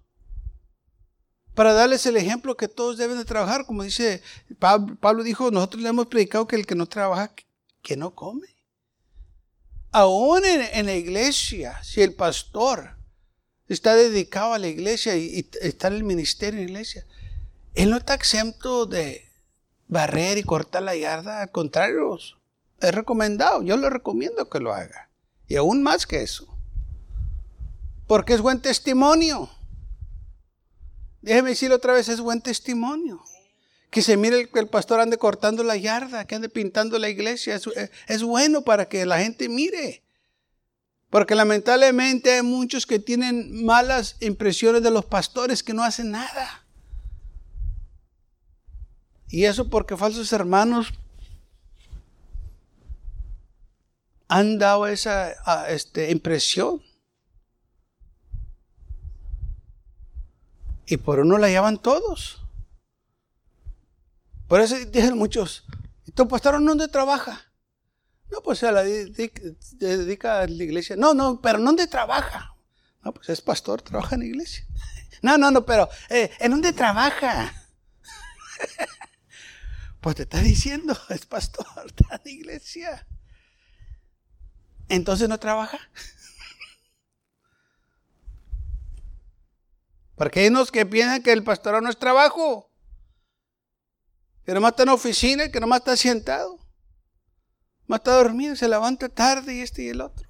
para 1.56 1.74
darles 1.74 2.06
el 2.06 2.18
ejemplo 2.18 2.56
que 2.56 2.68
todos 2.68 2.98
deben 2.98 3.18
de 3.18 3.26
trabajar. 3.26 3.66
Como 3.66 3.84
dice 3.84 4.22
Pablo, 4.60 5.24
dijo, 5.24 5.50
nosotros 5.50 5.82
le 5.82 5.90
hemos 5.90 6.08
predicado 6.08 6.48
que 6.48 6.56
el 6.56 6.68
que 6.68 6.76
no 6.76 6.86
trabaja, 6.86 7.34
que 7.82 7.98
no 7.98 8.14
come 8.14 8.56
aún 9.96 10.44
en, 10.44 10.86
la 10.88 10.94
iglesia, 10.94 11.82
si 11.82 12.02
el 12.02 12.14
pastor 12.14 12.98
está 13.70 13.96
dedicado 13.96 14.54
a 14.54 14.60
la 14.60 14.68
iglesia 14.68 15.16
y, 15.16 15.50
está 15.62 15.88
en 15.88 15.94
el 15.94 16.04
ministerio 16.04 16.60
en 16.60 16.66
la 16.66 16.72
iglesia, 16.72 17.06
él 17.76 17.92
no 17.92 17.96
está 17.96 18.14
exento 18.14 18.88
de 18.88 19.32
barrer 19.88 20.38
y 20.38 20.44
cortar 20.44 20.84
la 20.84 20.98
yarda, 20.98 21.44
al 21.44 21.52
contrario, 21.52 22.18
es 22.82 22.94
recomendado, 22.94 23.64
yo 23.64 23.78
le 23.78 23.90
recomiendo 23.90 24.50
que 24.50 24.60
lo 24.60 24.74
haga, 24.74 25.10
y 25.48 25.56
aún 25.56 25.82
más 25.82 26.06
que 26.06 26.24
eso, 26.24 26.46
porque 28.06 28.34
es 28.34 28.42
buen 28.42 28.60
testimonio. 28.62 29.50
Déjeme 31.26 31.50
decirlo 31.50 31.78
otra 31.78 31.92
vez, 31.92 32.08
es 32.08 32.22
buen 32.22 32.40
testimonio 32.40 33.20
que 33.90 34.04
se 34.04 34.16
mire 34.16 34.48
que 34.48 34.60
el 34.60 34.68
pastor 34.68 35.00
ande 35.00 35.18
cortando 35.18 35.64
la 35.64 35.76
yarda, 35.76 36.28
que 36.28 36.36
ande 36.36 36.50
pintando 36.50 37.00
la 37.00 37.10
iglesia. 37.10 37.60
Es, 38.08 38.22
bueno 38.22 38.62
para 38.62 38.88
que 38.88 39.06
la 39.08 39.20
gente 39.20 39.50
mire. 39.50 40.04
Porque 41.10 41.34
lamentablemente 41.34 42.34
hay 42.34 42.44
muchos 42.44 42.86
que 42.86 43.00
tienen 43.00 43.66
malas 43.66 44.18
impresiones 44.20 44.84
de 44.84 44.92
los 44.92 45.06
pastores 45.06 45.64
que 45.64 45.74
no 45.74 45.82
hacen 45.82 46.12
nada. 46.12 46.64
Y 49.30 49.46
eso 49.46 49.68
porque 49.68 49.98
falsos 49.98 50.32
hermanos 50.32 50.94
han 54.28 54.60
dado 54.60 54.86
esa 54.86 55.32
este, 55.70 56.12
impresión. 56.12 56.85
Y 60.88 60.98
por 60.98 61.20
uno 61.20 61.38
la 61.38 61.50
llevan 61.50 61.78
todos. 61.78 62.42
Por 64.48 64.62
eso 64.62 64.76
dicen 64.78 65.18
muchos, 65.18 65.66
¿y 66.06 66.12
tu 66.12 66.28
pastor 66.28 66.64
dónde 66.64 66.88
trabaja? 66.88 67.52
No, 68.30 68.42
pues 68.42 68.60
se 68.60 68.72
la 68.72 68.84
dedica, 68.84 70.42
a 70.42 70.48
la 70.48 70.64
iglesia. 70.64 70.96
No, 70.96 71.14
no, 71.14 71.42
pero 71.42 71.60
¿dónde 71.60 71.88
trabaja? 71.88 72.56
No, 73.04 73.14
pues 73.14 73.30
es 73.30 73.42
pastor, 73.42 73.82
trabaja 73.82 74.16
en 74.16 74.22
la 74.22 74.28
iglesia. 74.28 74.66
No, 75.22 75.38
no, 75.38 75.50
no, 75.52 75.66
pero 75.66 75.90
eh, 76.10 76.32
¿en 76.40 76.52
dónde 76.52 76.74
trabaja? 76.74 77.54
pues 80.02 80.16
te 80.16 80.24
está 80.24 80.40
diciendo, 80.40 80.98
es 81.10 81.26
pastor, 81.26 81.66
está 81.86 82.16
en 82.16 82.22
la 82.24 82.32
iglesia. 82.32 83.08
Entonces 84.90 85.28
no 85.30 85.40
trabaja. 85.40 85.80
Porque 90.16 90.42
hay 90.42 90.48
unos 90.48 90.72
que 90.72 90.86
piensan 90.86 91.22
que 91.22 91.32
el 91.32 91.44
pastor 91.44 91.82
no 91.82 91.90
es 91.90 91.98
trabajo 91.98 92.72
que 94.46 94.54
nomás 94.54 94.72
está 94.72 94.84
en 94.84 94.90
oficina, 94.90 95.50
que 95.50 95.60
nomás 95.60 95.80
está 95.80 95.98
sentado. 95.98 96.60
Más 97.88 98.00
está 98.00 98.14
dormido, 98.14 98.56
se 98.56 98.68
levanta 98.68 99.10
tarde 99.10 99.56
y 99.56 99.62
este 99.62 99.84
y 99.84 99.90
el 99.90 100.02
otro. 100.02 100.30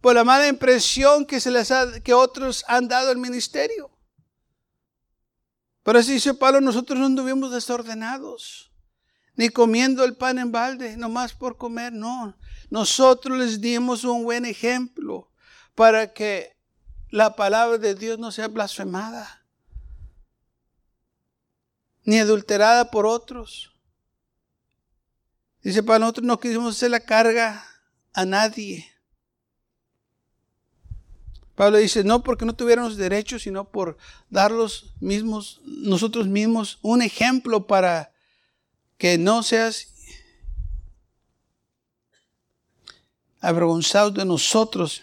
Por 0.00 0.14
la 0.14 0.24
mala 0.24 0.48
impresión 0.48 1.24
que, 1.24 1.40
se 1.40 1.50
les 1.50 1.70
ha, 1.70 2.00
que 2.00 2.14
otros 2.14 2.64
han 2.66 2.88
dado 2.88 3.10
al 3.10 3.16
ministerio. 3.16 3.90
Pero 5.84 6.00
así 6.00 6.14
dice 6.14 6.34
Pablo, 6.34 6.60
nosotros 6.60 6.98
no 6.98 7.06
anduvimos 7.06 7.52
desordenados, 7.52 8.72
ni 9.36 9.48
comiendo 9.48 10.04
el 10.04 10.16
pan 10.16 10.40
en 10.40 10.50
balde, 10.50 10.96
nomás 10.96 11.32
por 11.32 11.56
comer, 11.56 11.92
no. 11.92 12.36
Nosotros 12.70 13.38
les 13.38 13.60
dimos 13.60 14.02
un 14.02 14.24
buen 14.24 14.44
ejemplo 14.46 15.30
para 15.76 16.12
que 16.12 16.55
la 17.10 17.36
palabra 17.36 17.78
de 17.78 17.94
Dios 17.94 18.18
no 18.18 18.32
sea 18.32 18.48
blasfemada 18.48 19.46
ni 22.06 22.20
adulterada 22.20 22.90
por 22.90 23.04
otros. 23.04 23.72
Dice, 25.62 25.82
para 25.82 25.98
nosotros 25.98 26.24
no 26.24 26.38
quisimos 26.38 26.76
hacer 26.76 26.92
la 26.92 27.00
carga 27.00 27.66
a 28.12 28.24
nadie. 28.24 28.86
Pablo 31.56 31.78
dice, 31.78 32.04
no 32.04 32.22
porque 32.22 32.44
no 32.44 32.54
tuviéramos 32.54 32.96
derechos, 32.96 33.42
sino 33.42 33.68
por 33.68 33.98
dar 34.30 34.52
los 34.52 34.94
mismos, 35.00 35.60
nosotros 35.64 36.28
mismos 36.28 36.78
un 36.82 37.02
ejemplo 37.02 37.66
para 37.66 38.12
que 38.98 39.18
no 39.18 39.42
seas 39.42 39.88
avergonzado 43.40 44.12
de 44.12 44.24
nosotros. 44.24 45.02